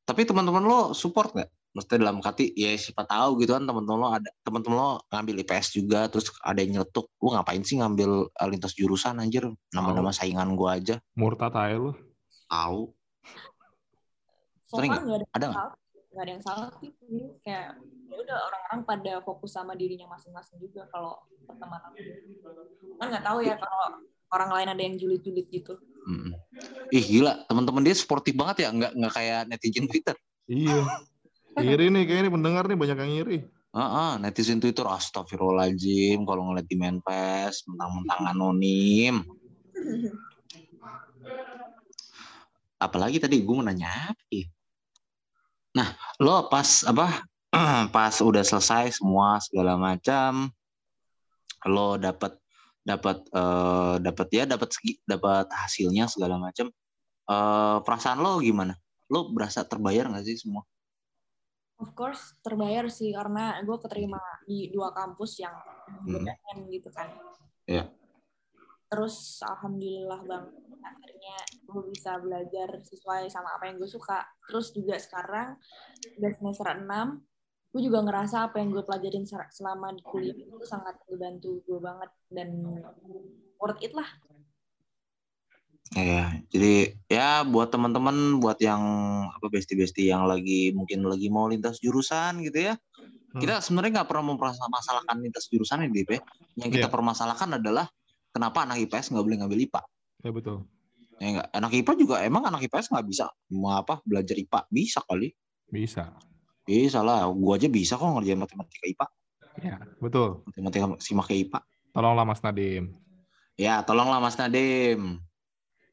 tapi 0.05 0.21
teman-teman 0.29 0.65
lo 0.69 0.81
support 0.93 1.33
nggak? 1.33 1.49
Maksudnya 1.75 2.07
dalam 2.07 2.21
hati 2.21 2.53
ya 2.55 2.77
siapa 2.77 3.09
tahu 3.09 3.41
gitu 3.41 3.57
kan 3.57 3.65
teman-teman 3.65 3.99
lo 3.99 4.09
ada 4.13 4.31
teman-teman 4.45 4.77
lo 4.77 4.91
ngambil 5.09 5.43
IPS 5.43 5.81
juga 5.81 6.07
terus 6.13 6.29
ada 6.45 6.61
yang 6.61 6.79
nyeletuk 6.79 7.09
lu 7.19 7.33
ngapain 7.33 7.65
sih 7.65 7.81
ngambil 7.81 8.29
eh, 8.29 8.49
lintas 8.53 8.77
jurusan 8.77 9.17
anjir? 9.19 9.49
Nama-nama 9.73 10.13
saingan 10.13 10.55
gua 10.55 10.77
aja. 10.77 11.01
Murtad 11.17 11.57
aja 11.57 11.75
lu. 11.81 11.97
tahu. 12.53 12.93
Sering 14.71 14.91
nggak? 14.93 15.25
ada, 15.33 15.47
Ada 15.57 15.84
nggak? 16.15 16.25
ada 16.25 16.33
yang 16.39 16.45
salah 16.45 16.71
sih. 16.79 16.91
Kayak 17.43 17.83
ya 18.09 18.17
udah 18.23 18.37
orang-orang 18.47 18.81
pada 18.87 19.13
fokus 19.27 19.51
sama 19.53 19.75
dirinya 19.75 20.07
masing-masing 20.07 20.63
juga 20.63 20.87
kalau 20.95 21.19
pertemanan. 21.45 21.91
Kan 23.03 23.07
nggak 23.11 23.27
tahu 23.27 23.39
ya 23.43 23.59
kalau 23.59 23.99
orang 24.31 24.51
lain 24.55 24.69
ada 24.71 24.83
yang 24.83 24.95
julid-julid 24.97 25.51
gitu. 25.51 25.75
Mm-mm. 26.05 26.37
ih 26.93 27.01
gila 27.01 27.49
teman-teman 27.49 27.81
dia 27.81 27.97
sportif 27.97 28.37
banget 28.37 28.69
ya 28.69 28.77
nggak 28.77 28.93
nggak 28.93 29.13
kayak 29.17 29.49
netizen 29.49 29.89
Twitter 29.89 30.13
Iya. 30.45 30.85
Iri 31.57 31.89
nih 31.89 32.05
kayaknya 32.05 32.29
nih 32.29 32.35
pendengar 32.35 32.65
nih 32.69 32.77
banyak 32.77 32.99
yang 33.01 33.13
iri. 33.25 33.39
Ah, 33.75 34.15
netizen 34.21 34.63
Twitter 34.63 34.87
astagfirullahaladzim 34.87 36.23
kalau 36.29 36.51
ngeliat 36.51 36.67
di 36.69 36.77
Menpes 36.79 37.67
mentang-mentang 37.67 38.23
anonim. 38.35 39.25
Apalagi 42.85 43.17
tadi 43.17 43.41
gue 43.41 43.55
mau 43.55 43.65
nanya 43.65 44.13
apa 44.13 44.25
ya? 44.29 44.45
Nah, 45.75 45.89
lo 46.23 46.47
pas 46.47 46.87
apa? 46.87 47.27
pas 47.95 48.15
udah 48.23 48.43
selesai 48.43 48.99
semua 48.99 49.39
segala 49.43 49.75
macam, 49.79 50.51
lo 51.67 51.99
dapat 51.99 52.35
dapat 52.85 53.25
eh, 53.33 53.95
dapat 53.99 54.29
ya 54.31 54.45
dapat 54.47 54.71
dapat 55.07 55.47
hasilnya 55.51 56.07
segala 56.07 56.39
macam. 56.39 56.71
Eh, 57.27 57.77
perasaan 57.83 58.23
lo 58.23 58.39
gimana? 58.39 58.79
Lo 59.11 59.35
berasa 59.35 59.67
terbayar 59.67 60.07
nggak 60.11 60.25
sih 60.27 60.39
semua? 60.39 60.63
Of 61.83 61.91
course 61.99 62.39
terbayar 62.47 62.87
sih 62.87 63.11
karena 63.11 63.59
gue 63.67 63.77
keterima 63.83 64.23
di 64.47 64.71
dua 64.71 64.95
kampus 64.95 65.43
yang 65.43 65.55
Hmm. 65.85 66.25
gitu 66.73 66.89
kan. 66.89 67.13
Iya. 67.69 67.93
Terus 68.91 69.41
alhamdulillah 69.43 70.21
bang 70.25 70.47
akhirnya 70.85 71.37
gue 71.65 71.83
bisa 71.89 72.21
belajar 72.21 72.69
sesuai 72.85 73.33
sama 73.33 73.57
apa 73.57 73.69
yang 73.73 73.81
gue 73.81 73.89
suka. 73.89 74.21
Terus 74.49 74.71
juga 74.77 75.01
sekarang 75.01 75.57
udah 76.21 76.31
semester 76.37 76.67
6 76.77 77.25
gue 77.75 77.83
juga 77.83 78.07
ngerasa 78.07 78.47
apa 78.47 78.63
yang 78.63 78.71
gue 78.71 78.87
pelajarin 78.87 79.27
selama 79.27 79.91
di 79.91 80.03
kuliah 80.07 80.31
itu 80.31 80.63
sangat 80.63 80.95
membantu 81.11 81.59
gue 81.67 81.79
banget 81.83 82.11
dan 82.31 82.55
worth 83.59 83.83
it 83.83 83.91
lah 83.99 84.07
Iya, 85.95 86.43
jadi 86.51 86.97
ya 87.07 87.47
buat 87.47 87.71
teman-teman, 87.71 88.43
buat 88.43 88.59
yang 88.59 88.83
apa 89.31 89.47
besti-besti 89.47 90.11
yang 90.11 90.27
lagi 90.27 90.75
mungkin 90.75 91.07
lagi 91.07 91.31
mau 91.31 91.47
lintas 91.47 91.79
jurusan 91.79 92.43
gitu 92.43 92.73
ya, 92.73 92.75
Hmm. 93.31 93.39
kita 93.39 93.63
sebenarnya 93.63 94.03
nggak 94.03 94.09
pernah 94.11 94.35
mempermasalahkan 94.35 95.17
lintas 95.23 95.47
jurusan 95.51 95.87
ini, 95.87 96.03
Dip, 96.03 96.19
ya. 96.19 96.21
Yang 96.59 96.71
kita 96.81 96.87
Iya. 96.91 96.95
permasalahkan 96.99 97.51
adalah 97.63 97.87
kenapa 98.35 98.67
anak 98.67 98.83
IPS 98.83 99.15
nggak 99.15 99.25
boleh 99.25 99.39
ngambil 99.39 99.59
IPA. 99.71 99.83
Ya 100.27 100.31
betul. 100.35 100.59
Ya 101.23 101.27
enggak, 101.31 101.49
anak 101.55 101.73
IPA 101.79 101.93
juga 101.95 102.17
emang 102.27 102.43
anak 102.51 102.67
IPS 102.67 102.91
nggak 102.91 103.07
bisa 103.07 103.31
mau 103.55 103.79
apa 103.79 104.03
belajar 104.03 104.35
IPA 104.35 104.67
bisa 104.67 104.99
kali. 105.07 105.31
Bisa. 105.71 106.11
Bisa 106.67 107.01
lah, 107.07 107.31
gua 107.31 107.55
aja 107.55 107.71
bisa 107.71 107.95
kok 107.95 108.09
ngerjain 108.09 108.41
matematika 108.41 108.85
IPA, 108.89 109.07
Ya, 109.63 109.77
betul. 110.03 110.43
matematika 110.49 110.99
simak 110.99 111.31
IPA. 111.31 111.61
Tolonglah 111.95 112.27
Mas 112.27 112.43
Nadim. 112.43 112.91
Ya, 113.55 113.87
tolonglah 113.87 114.19
Mas 114.19 114.35
Nadim. 114.35 115.23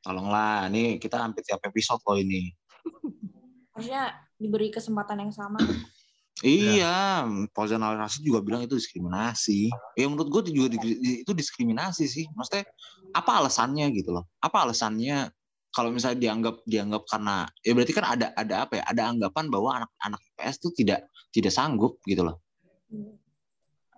Tolonglah, 0.02 0.66
ini 0.74 0.98
kita 0.98 1.22
hampir 1.22 1.46
tiap 1.46 1.62
episode 1.62 2.02
loh 2.10 2.18
ini. 2.18 2.50
harusnya 3.72 4.12
diberi 4.36 4.68
kesempatan 4.68 5.24
yang 5.24 5.32
sama 5.32 5.62
Iya, 6.42 7.22
personalisasi 7.54 8.26
juga 8.26 8.42
bilang 8.42 8.66
itu 8.66 8.74
diskriminasi. 8.74 9.70
Ya 9.94 10.10
menurut 10.10 10.30
gue 10.30 10.42
itu 10.50 10.52
juga 10.58 10.68
di- 10.74 11.22
itu 11.22 11.32
diskriminasi 11.32 12.10
sih. 12.10 12.26
Maksudnya 12.34 12.66
apa 13.14 13.46
alasannya 13.46 13.94
gitu 13.94 14.10
loh? 14.10 14.26
Apa 14.42 14.66
alasannya 14.66 15.30
kalau 15.72 15.94
misalnya 15.94 16.20
dianggap 16.20 16.56
dianggap 16.66 17.04
karena 17.08 17.46
ya 17.62 17.72
berarti 17.78 17.94
kan 17.94 18.06
ada 18.18 18.28
ada 18.34 18.56
apa 18.66 18.82
ya? 18.82 18.84
Ada 18.90 19.02
anggapan 19.14 19.46
bahwa 19.48 19.70
anak-anak 19.86 20.20
IPS 20.34 20.56
tuh 20.60 20.72
tidak 20.74 21.06
tidak 21.30 21.54
sanggup 21.54 22.02
gitu 22.04 22.26
loh. 22.26 22.42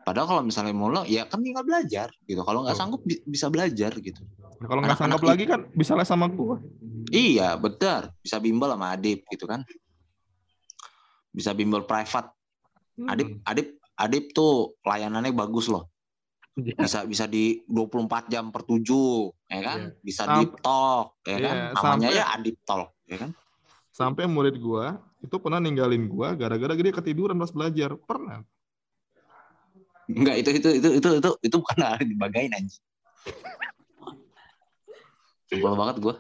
Padahal 0.04 0.28
kalau 0.28 0.44
misalnya 0.44 0.76
mau 0.76 0.92
lo, 0.92 1.08
ya 1.08 1.24
kan 1.32 1.40
tinggal 1.40 1.64
belajar 1.64 2.12
gitu. 2.28 2.44
Kalau 2.44 2.68
nggak 2.68 2.76
sanggup 2.76 3.02
bi- 3.08 3.24
bisa 3.24 3.48
belajar 3.48 3.96
gitu. 3.96 4.20
Nah, 4.60 4.68
kalau 4.68 4.82
nggak 4.84 5.00
sanggup 5.00 5.24
lagi 5.24 5.44
kan 5.48 5.64
bisa 5.72 5.96
les 5.96 6.04
sama 6.12 6.28
gua. 6.28 6.60
Iya, 7.08 7.56
benar. 7.56 8.12
Bisa 8.20 8.36
bimbel 8.44 8.68
sama 8.68 8.92
Adip 8.92 9.24
gitu 9.32 9.48
kan. 9.48 9.64
Bisa 11.34 11.52
bimbel 11.58 11.84
private. 11.84 12.30
Hmm. 12.94 13.10
Adip, 13.10 13.42
Adip, 13.44 13.68
Adip 13.98 14.26
tuh 14.32 14.78
layanannya 14.86 15.34
bagus 15.34 15.66
loh. 15.66 15.90
Iya. 16.54 16.78
Bisa 16.78 17.00
bisa 17.10 17.26
di 17.26 17.66
24 17.66 18.30
jam 18.30 18.54
per 18.54 18.62
7, 18.70 19.34
ya 19.50 19.62
kan? 19.66 19.80
Iya. 19.90 19.98
Bisa 20.06 20.22
Sampai- 20.30 20.38
deep 20.46 20.54
talk, 20.62 21.08
ya 21.26 21.38
kan? 21.42 21.56
Iya, 21.58 21.66
Namanya 21.74 21.82
sampai- 21.82 22.14
ya 22.22 22.26
Adip 22.38 22.58
talk, 22.62 22.90
ya 23.10 23.18
kan? 23.18 23.30
Sampai 23.94 24.24
murid 24.30 24.58
gua 24.62 25.02
itu 25.22 25.34
pernah 25.42 25.58
ninggalin 25.58 26.06
gua 26.06 26.38
gara-gara 26.38 26.74
dia 26.78 26.94
ketiduran 26.94 27.38
pas 27.38 27.50
belajar. 27.50 27.98
Pernah. 27.98 28.46
Enggak, 30.06 30.36
itu 30.46 30.50
itu 30.62 30.70
itu 30.78 30.90
itu 31.02 31.10
itu 31.18 31.30
itu 31.42 31.56
bukan 31.58 31.78
hal 31.82 31.98
dibagain 32.02 32.54
anjing. 32.54 32.84
Simpel 35.50 35.74
banget 35.74 35.96
gua. 36.02 36.16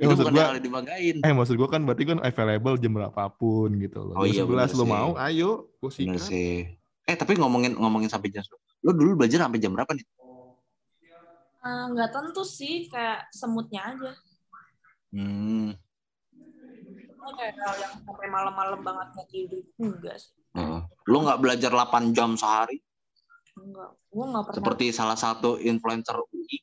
Ya, 0.00 0.06
itu 0.06 0.10
maksud 0.16 0.24
bukan 0.30 0.34
gua, 0.34 0.44
yang 0.56 0.64
dibagain. 0.64 1.14
eh 1.20 1.32
maksud 1.34 1.54
gua 1.58 1.68
kan 1.68 1.82
berarti 1.84 2.04
kan 2.08 2.18
available 2.24 2.76
jam 2.80 2.92
berapapun 2.96 3.68
gitu 3.76 3.98
loh. 4.00 4.14
Oh 4.16 4.24
Jam 4.24 4.32
iya, 4.32 4.42
11 4.46 4.72
bener 4.72 4.78
lo 4.78 4.84
mau, 4.88 5.10
ayo, 5.20 5.50
sikat. 5.90 6.22
sih. 6.22 6.70
Eh, 7.04 7.16
tapi 7.18 7.34
ngomongin 7.36 7.74
ngomongin 7.76 8.08
sampai 8.08 8.30
jam 8.30 8.46
Lo 8.80 8.94
dulu 8.96 9.20
belajar 9.20 9.44
sampai 9.44 9.60
jam 9.60 9.74
berapa 9.76 9.90
nih? 9.92 10.06
Eh, 11.60 11.84
nggak 11.92 12.10
tentu 12.14 12.40
sih 12.46 12.88
kayak 12.88 13.28
semutnya 13.34 13.84
aja 13.92 14.10
Hmm. 15.10 15.74
Kayak 17.30 17.54
hal 17.62 17.74
yang 17.82 17.94
sampai 18.06 18.26
malam-malam 18.30 18.80
banget 18.80 19.06
nggak 19.12 19.28
tidur 19.28 19.62
enggak 19.76 20.16
sih 20.22 20.32
heeh. 20.54 20.80
Lo 21.10 21.18
nggak 21.26 21.40
belajar 21.42 21.70
8 21.74 22.14
jam 22.14 22.38
sehari? 22.38 22.78
enggak 23.58 23.90
gue 24.08 24.24
nggak 24.24 24.44
pernah 24.46 24.56
Seperti 24.56 24.86
salah 24.94 25.18
satu 25.18 25.58
influencer 25.58 26.14
UI. 26.30 26.58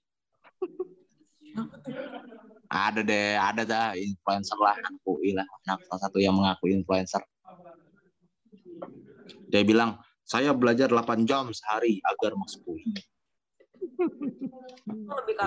Ada 2.67 2.99
deh, 2.99 3.39
ada 3.39 3.63
dah 3.63 3.87
influencer 3.95 4.59
lah 4.59 4.75
anak 4.75 4.99
UI 5.07 5.31
lah, 5.31 5.47
anak 5.63 5.79
salah 5.87 6.01
satu 6.03 6.19
yang 6.19 6.35
mengaku 6.35 6.67
influencer. 6.67 7.23
Dia 9.47 9.63
bilang, 9.63 9.95
saya 10.27 10.51
belajar 10.51 10.91
8 10.91 11.23
jam 11.23 11.47
sehari 11.55 12.03
agar 12.03 12.35
masuk 12.35 12.75
UI. 12.75 12.91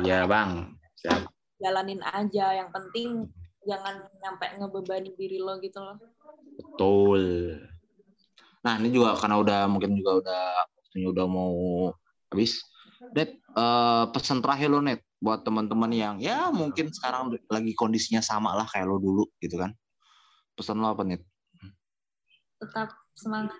Iya 0.00 0.24
bang, 0.24 0.74
siap. 0.96 1.28
jalanin 1.60 2.00
aja 2.00 2.56
yang 2.56 2.72
penting 2.72 3.28
jangan 3.68 4.00
nyampe 4.24 4.48
ngebebani 4.56 5.12
diri 5.12 5.36
lo 5.36 5.60
gitu 5.60 5.76
loh 5.76 6.00
Betul. 6.56 7.22
Nah 8.60 8.76
ini 8.80 8.88
juga 8.92 9.16
karena 9.16 9.36
udah 9.40 9.60
mungkin 9.68 9.96
juga 9.96 10.20
udah 10.24 10.44
waktunya 10.76 11.08
udah 11.08 11.26
mau 11.28 11.54
habis. 12.32 12.60
Net, 13.16 13.32
eh, 13.36 14.04
pesan 14.12 14.44
terakhir 14.44 14.68
lo 14.68 14.84
net 14.84 15.00
buat 15.20 15.44
teman-teman 15.44 15.92
yang 15.92 16.16
ya 16.16 16.48
mungkin 16.48 16.88
sekarang 16.88 17.36
lagi 17.52 17.76
kondisinya 17.76 18.24
sama 18.24 18.56
lah 18.56 18.64
kayak 18.64 18.88
lo 18.88 18.96
dulu 18.96 19.24
gitu 19.38 19.60
kan. 19.60 19.76
Pesan 20.56 20.80
lo 20.80 20.92
apa 20.92 21.04
net? 21.04 21.22
tetap 22.60 22.92
semangat 23.16 23.56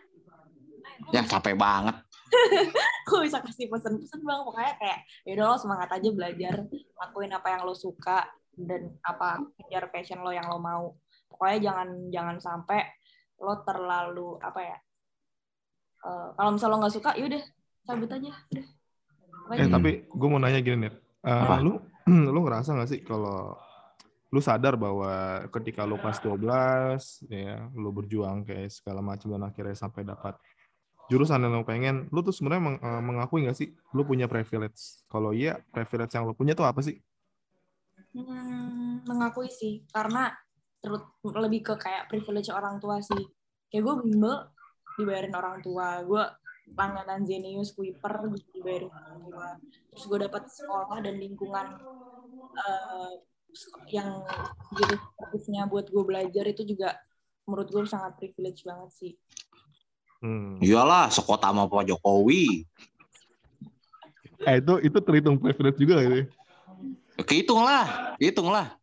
Ya 1.10 1.24
capek 1.24 1.56
banget. 1.56 1.96
gue 3.08 3.20
bisa 3.26 3.42
kasih 3.42 3.66
pesan-pesan 3.66 4.22
bang 4.22 4.42
pokoknya 4.46 4.74
kayak 4.78 4.98
yaudah 5.26 5.50
lo 5.50 5.56
semangat 5.58 5.90
aja 5.98 6.08
belajar 6.14 6.54
lakuin 6.94 7.32
apa 7.34 7.48
yang 7.50 7.66
lo 7.66 7.74
suka 7.74 8.22
dan 8.54 8.94
apa 9.02 9.42
kejar 9.58 9.90
passion 9.90 10.22
lo 10.22 10.30
yang 10.30 10.46
lo 10.46 10.62
mau 10.62 10.94
pokoknya 11.26 11.58
jangan 11.58 11.88
jangan 12.14 12.36
sampai 12.38 12.86
lo 13.42 13.66
terlalu 13.66 14.38
apa 14.38 14.60
ya 14.62 14.78
eh, 16.06 16.28
kalau 16.38 16.50
misal 16.54 16.70
lo 16.70 16.78
nggak 16.78 16.94
suka 16.94 17.10
yaudah 17.18 17.42
cabut 17.82 18.10
aja 18.14 18.30
udah 18.54 18.66
Eh 19.50 19.66
tapi 19.66 20.06
gue 20.06 20.28
mau 20.30 20.38
nanya 20.38 20.62
gini 20.62 20.86
nih, 20.86 20.94
Eh, 21.20 21.28
Apa? 21.28 21.60
lu 21.60 21.76
lu 22.34 22.40
ngerasa 22.48 22.72
nggak 22.72 22.90
sih 22.90 23.00
kalau 23.04 23.52
lu 24.30 24.40
sadar 24.40 24.78
bahwa 24.78 25.42
ketika 25.50 25.82
lu 25.84 25.98
kelas 25.98 26.22
12 26.22 27.26
ya 27.28 27.66
lu 27.74 27.90
berjuang 27.90 28.46
kayak 28.46 28.70
segala 28.70 29.02
macam 29.02 29.34
dan 29.34 29.42
akhirnya 29.42 29.74
sampai 29.74 30.06
dapat 30.06 30.38
jurusan 31.10 31.42
yang 31.42 31.58
lu 31.58 31.66
pengen, 31.66 32.06
lu 32.14 32.22
tuh 32.22 32.30
sebenarnya 32.30 32.62
meng- 32.62 32.82
eh, 32.82 33.02
mengakui 33.02 33.42
nggak 33.42 33.58
sih 33.58 33.74
lu 33.90 34.06
punya 34.06 34.30
privilege? 34.30 35.02
Kalau 35.10 35.34
iya, 35.34 35.58
privilege 35.74 36.14
yang 36.14 36.24
lu 36.30 36.38
punya 36.38 36.54
tuh 36.54 36.62
apa 36.70 36.78
sih? 36.86 37.02
Hmm, 38.14 39.02
mengakui 39.02 39.50
sih 39.50 39.82
karena 39.90 40.30
terus 40.78 41.02
lebih 41.22 41.66
ke 41.66 41.74
kayak 41.76 42.08
privilege 42.08 42.48
orang 42.54 42.80
tua 42.80 43.02
sih 43.04 43.22
kayak 43.68 43.82
gue 43.84 43.94
bimbel 44.06 44.48
dibayarin 44.96 45.34
orang 45.36 45.60
tua 45.60 46.00
gue 46.02 46.24
langganan 46.76 47.26
Zenius 47.26 47.74
Kuiper 47.76 48.10
orang 48.10 48.38
tua 49.24 49.58
terus 49.90 50.04
gue 50.06 50.18
dapat 50.26 50.42
sekolah 50.48 50.98
dan 51.02 51.16
lingkungan 51.18 51.66
eh, 52.54 53.14
yang 53.90 54.22
gitu 54.78 54.94
fokusnya 55.18 55.66
buat 55.66 55.90
gue 55.90 56.04
belajar 56.06 56.44
itu 56.46 56.62
juga 56.62 56.94
menurut 57.44 57.66
gue 57.66 57.82
sangat 57.86 58.14
privilege 58.18 58.62
banget 58.62 58.90
sih 58.94 59.12
Hmm. 60.20 60.60
Iyalah, 60.60 61.08
sekota 61.08 61.48
sama 61.48 61.64
Pak 61.64 61.88
Jokowi. 61.88 62.68
Eh 64.44 64.56
itu 64.60 64.74
itu 64.84 64.98
terhitung 65.00 65.40
privilege 65.40 65.80
juga 65.80 66.04
gitu. 66.04 66.16
ya? 66.20 66.24
Kehitung 67.24 67.60
lah, 67.64 68.16
hitung 68.20 68.48
lah. 68.52 68.76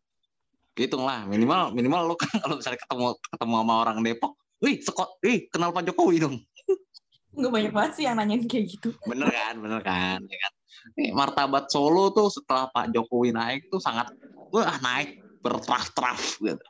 Hitung 0.74 1.02
lah, 1.02 1.26
minimal 1.26 1.74
minimal 1.74 2.14
lo 2.14 2.14
kan 2.14 2.30
kalau 2.42 2.58
misalnya 2.58 2.78
ketemu 2.78 3.06
ketemu 3.18 3.54
sama 3.54 3.74
orang 3.82 3.98
Depok, 4.02 4.32
wih 4.62 4.78
sekot, 4.78 5.10
wih 5.22 5.46
kenal 5.50 5.70
Pak 5.74 5.90
Jokowi 5.90 6.22
dong. 6.22 6.36
nggak 7.36 7.52
banyak 7.52 7.72
banget 7.72 7.92
sih 7.98 8.04
yang 8.08 8.16
nanyain 8.16 8.44
kayak 8.48 8.66
gitu 8.78 8.96
Bener 9.04 9.28
kan, 9.28 9.54
bener 9.60 9.80
kan, 9.84 10.20
ya 10.24 10.38
kan. 10.40 10.52
Nih, 10.96 11.10
martabat 11.12 11.68
Solo 11.68 12.14
tuh 12.14 12.32
setelah 12.32 12.70
Pak 12.70 12.94
Jokowi 12.94 13.34
naik 13.34 13.68
tuh 13.68 13.82
sangat 13.82 14.08
wah 14.54 14.78
naik 14.80 15.20
bertraf-traf 15.42 16.40
gitu. 16.40 16.66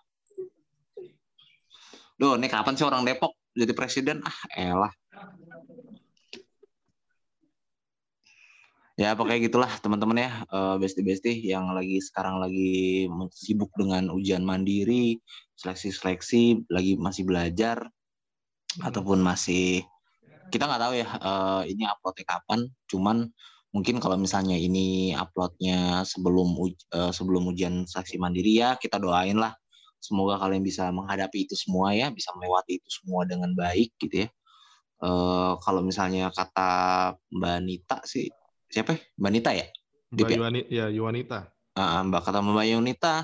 Duh, 2.19 2.35
nih 2.35 2.51
kapan 2.51 2.75
sih 2.75 2.83
orang 2.83 3.07
Depok 3.07 3.39
jadi 3.55 3.73
presiden? 3.75 4.19
Ah, 4.27 4.39
elah. 4.59 4.93
Ya 8.99 9.15
pokoknya 9.15 9.47
gitulah 9.47 9.71
teman-teman 9.79 10.27
ya 10.27 10.31
eh, 10.51 10.77
besti-besti 10.83 11.31
yang 11.47 11.71
lagi 11.71 12.03
sekarang 12.03 12.43
lagi 12.43 13.07
sibuk 13.31 13.71
dengan 13.79 14.11
ujian 14.11 14.43
mandiri, 14.43 15.23
seleksi-seleksi, 15.55 16.67
lagi 16.67 16.99
masih 16.99 17.23
belajar 17.23 17.87
ataupun 18.83 19.23
masih 19.23 19.87
kita 20.53 20.65
nggak 20.69 20.83
tahu 20.83 20.95
ya 20.97 21.09
eh, 21.09 21.63
ini 21.73 21.83
uploadnya 21.89 22.27
kapan. 22.27 22.61
Cuman 22.91 23.17
mungkin 23.73 24.01
kalau 24.01 24.17
misalnya 24.17 24.57
ini 24.57 25.13
uploadnya 25.13 26.03
sebelum 26.09 26.57
uj- 26.57 26.89
eh, 26.93 27.13
sebelum 27.13 27.53
ujian 27.53 27.85
seleksi 27.85 28.17
mandiri 28.17 28.65
ya 28.65 28.81
kita 28.81 28.97
doain 28.97 29.37
lah 29.37 29.53
semoga 29.99 30.39
kalian 30.39 30.63
bisa 30.63 30.89
menghadapi 30.95 31.45
itu 31.45 31.59
semua 31.59 31.91
ya, 31.93 32.09
bisa 32.15 32.31
melewati 32.39 32.79
itu 32.79 32.89
semua 32.89 33.27
dengan 33.27 33.51
baik 33.53 33.99
gitu 33.99 34.27
ya. 34.27 34.29
Eh 34.99 35.53
kalau 35.63 35.81
misalnya 35.83 36.31
kata 36.35 36.71
Mbak 37.31 37.59
Nita 37.63 37.99
sih 38.07 38.31
siapa 38.71 38.95
ya? 38.95 39.01
Mbak 39.19 39.31
Nita 39.35 39.51
ya? 39.55 39.67
Mbak 40.15 40.29
ya? 40.31 40.37
Yuani, 40.39 40.61
ya 40.71 40.87
Yuanita. 40.91 41.39
Ah, 41.79 42.03
Mbak 42.03 42.23
kata 42.27 42.43
Mbak 42.43 42.67
Yunita, 42.75 43.15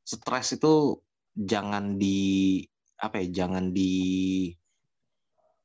stres 0.00 0.56
itu 0.56 0.96
jangan 1.36 2.00
di 2.00 2.64
apa 2.98 3.20
ya, 3.20 3.44
jangan 3.44 3.70
di 3.70 3.92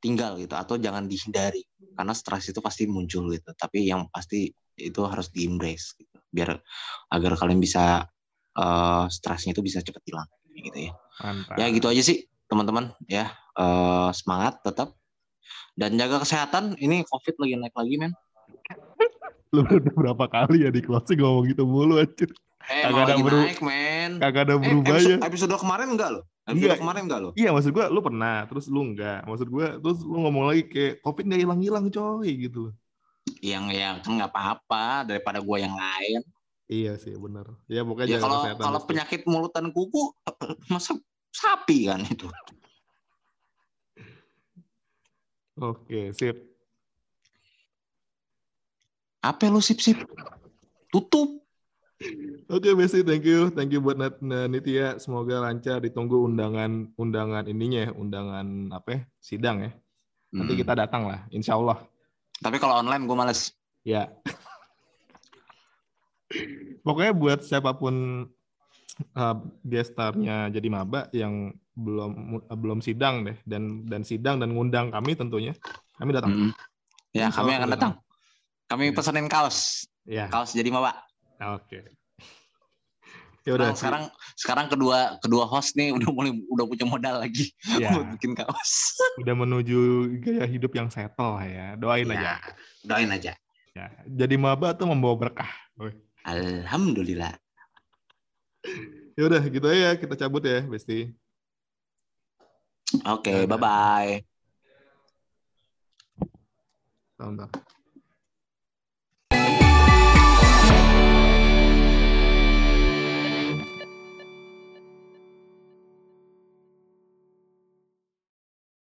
tinggal 0.03 0.35
gitu 0.35 0.51
atau 0.59 0.75
jangan 0.75 1.07
dihindari. 1.07 1.63
Karena 1.95 2.11
stres 2.11 2.51
itu 2.51 2.59
pasti 2.59 2.83
muncul 2.89 3.31
gitu 3.31 3.55
tapi 3.55 3.87
yang 3.87 4.11
pasti 4.11 4.51
itu 4.75 5.01
harus 5.05 5.29
di 5.29 5.45
embrace 5.47 5.93
gitu 5.95 6.17
biar 6.33 6.57
agar 7.13 7.37
kalian 7.37 7.61
bisa 7.61 8.09
uh, 8.57 9.05
stresnya 9.05 9.53
itu 9.53 9.61
bisa 9.61 9.79
cepat 9.79 10.01
hilang 10.03 10.27
gitu 10.51 10.89
ya. 10.89 10.93
Mantap. 11.21 11.55
ya 11.61 11.65
gitu 11.71 11.87
aja 11.87 12.01
sih 12.03 12.27
teman-teman 12.51 12.91
ya. 13.07 13.31
Uh, 13.53 14.09
semangat 14.11 14.59
tetap 14.65 14.97
dan 15.77 15.95
jaga 15.95 16.25
kesehatan. 16.25 16.75
Ini 16.75 17.05
covid 17.07 17.35
lagi 17.39 17.53
naik 17.55 17.75
lagi 17.77 17.95
men. 18.01 18.13
Lu 19.53 19.61
udah 19.61 19.93
berapa 19.93 20.25
kali 20.25 20.65
ya 20.65 20.73
di 20.73 20.81
closing 20.81 21.21
ngomong 21.21 21.45
gitu 21.53 21.63
mulu 21.69 22.01
anjir. 22.01 22.33
eh 22.65 22.89
Kagak 22.89 23.13
ada 23.13 23.15
beru- 23.21 23.45
naik 23.45 23.61
men. 23.61 24.11
Kagak 24.17 24.41
ada 24.49 24.55
eh, 24.57 24.61
berubah 24.61 24.97
episode, 24.97 25.21
ya. 25.21 25.27
episode 25.29 25.53
kemarin 25.61 25.87
enggak 25.93 26.09
loh 26.17 26.25
Enggak. 26.43 26.75
kemarin 26.83 27.03
enggak 27.07 27.21
loh 27.23 27.33
Iya 27.39 27.55
maksud 27.55 27.71
gua 27.71 27.87
lu 27.87 28.03
pernah, 28.03 28.43
terus 28.51 28.67
lu 28.67 28.83
enggak. 28.83 29.23
Maksud 29.23 29.47
gua 29.47 29.67
terus 29.79 30.03
lu 30.03 30.17
ngomong 30.27 30.51
lagi 30.51 30.63
kayak 30.67 30.99
covid 30.99 31.23
nggak 31.23 31.41
hilang-hilang 31.47 31.85
coy 31.87 32.29
gitu 32.35 32.59
loh. 32.69 32.73
yang 33.39 33.71
ya 33.71 33.95
kan 34.03 34.19
nggak 34.19 34.31
apa-apa 34.35 35.07
daripada 35.07 35.39
gua 35.39 35.63
yang 35.63 35.75
lain 35.75 36.19
Iya 36.67 36.95
sih 36.95 37.15
benar. 37.19 37.47
Ya 37.67 37.83
pokoknya 37.83 38.17
ya 38.17 38.19
kalau 38.23 38.39
kalau 38.55 38.79
penyakit 38.87 39.27
mulut 39.27 39.51
dan 39.51 39.71
kuku 39.71 40.15
masa 40.73 40.95
sapi 41.31 41.91
kan 41.91 42.03
itu 42.07 42.27
Oke, 45.53 46.09
sip. 46.17 46.33
apa 49.23 49.47
lu 49.47 49.63
sip 49.63 49.79
sip 49.79 49.95
tutup 50.91 51.42
Oke, 52.47 52.69
Besti, 52.73 53.01
thank 53.01 53.23
you. 53.23 53.47
Thank 53.49 53.71
you 53.71 53.79
buat 53.79 53.95
Nat 53.95 54.19
Nitya. 54.21 54.99
Semoga 54.99 55.39
lancar 55.41 55.79
ditunggu 55.79 56.27
undangan 56.27 56.91
undangan 56.95 57.47
ininya 57.47 57.87
ya, 57.87 57.91
undangan 57.91 58.45
apa 58.69 58.89
ya? 58.89 58.99
Sidang 59.17 59.57
ya. 59.61 59.71
Nanti 60.29 60.53
Hmm. 60.53 60.61
kita 60.65 60.73
datang 60.73 61.05
lah, 61.05 61.23
insya 61.29 61.55
Allah. 61.55 61.77
tapi 62.37 62.59
kalau 62.59 62.75
online 62.75 63.07
gue 63.07 63.15
males 63.15 63.55
Ya. 63.81 64.11
Pokoknya 66.83 67.13
buat 67.13 67.39
siapa 67.39 67.71
pun 67.71 68.27
uh, 69.13 69.35
gestarnya 69.63 70.49
jadi 70.49 70.67
maba 70.67 71.07
yang 71.13 71.53
belum 71.73 72.11
uh, 72.43 72.57
belum 72.57 72.81
sidang 72.81 73.23
deh 73.23 73.37
dan 73.45 73.85
dan 73.87 74.01
sidang 74.03 74.37
dan 74.37 74.51
ngundang 74.51 74.91
kami 74.91 75.15
tentunya 75.15 75.53
kami 75.95 76.11
datang. 76.11 76.31
Mm. 76.33 76.51
ya 77.13 77.29
Insya 77.29 77.37
kami 77.39 77.51
akan 77.53 77.61
kami 77.61 77.73
datang 77.77 77.91
kami 78.67 78.83
Ya. 78.89 78.93
pesenin 78.93 79.27
kaos 79.29 79.57
Ya, 80.03 80.25
kaos 80.27 80.51
jadi 80.51 80.67
maba 80.67 80.99
oke. 81.51 81.79
Ya 83.43 83.51
udah. 83.59 83.69
Nah, 83.71 83.75
sekarang 83.75 84.03
sekarang 84.39 84.65
kedua 84.71 85.19
kedua 85.19 85.43
host 85.43 85.75
nih 85.75 85.91
udah 85.91 86.07
mulai 86.15 86.31
udah 86.47 86.63
punya 86.63 86.85
modal 86.87 87.19
lagi 87.19 87.51
ya, 87.75 87.91
buat 87.95 88.07
bikin 88.15 88.31
kaos 88.39 88.95
udah 89.19 89.35
menuju 89.35 90.09
gaya 90.23 90.47
hidup 90.47 90.71
yang 90.73 90.87
settle 90.87 91.35
lah 91.37 91.43
ya. 91.45 91.67
Doain 91.75 92.07
Ya, 92.07 92.15
aja. 92.15 92.33
doain 92.87 93.11
aja 93.11 93.35
Ya, 93.73 93.89
jadi 94.05 94.37
maba 94.37 94.71
tuh 94.77 94.85
membawa 94.87 95.17
berkah. 95.17 95.49
Woi. 95.75 95.91
alhamdulillah 96.23 97.35
Ya 99.19 99.27
udah 99.27 99.41
gitu 99.45 99.65
aja 99.67 99.97
kita 99.99 100.13
cabut 100.15 100.41
ya, 100.47 100.63
Besti. 100.63 101.11
oke 103.03 103.43
bye 103.49 103.59
bye 103.59 104.13
Bentar, 107.19 107.49
bentar. 107.49 107.72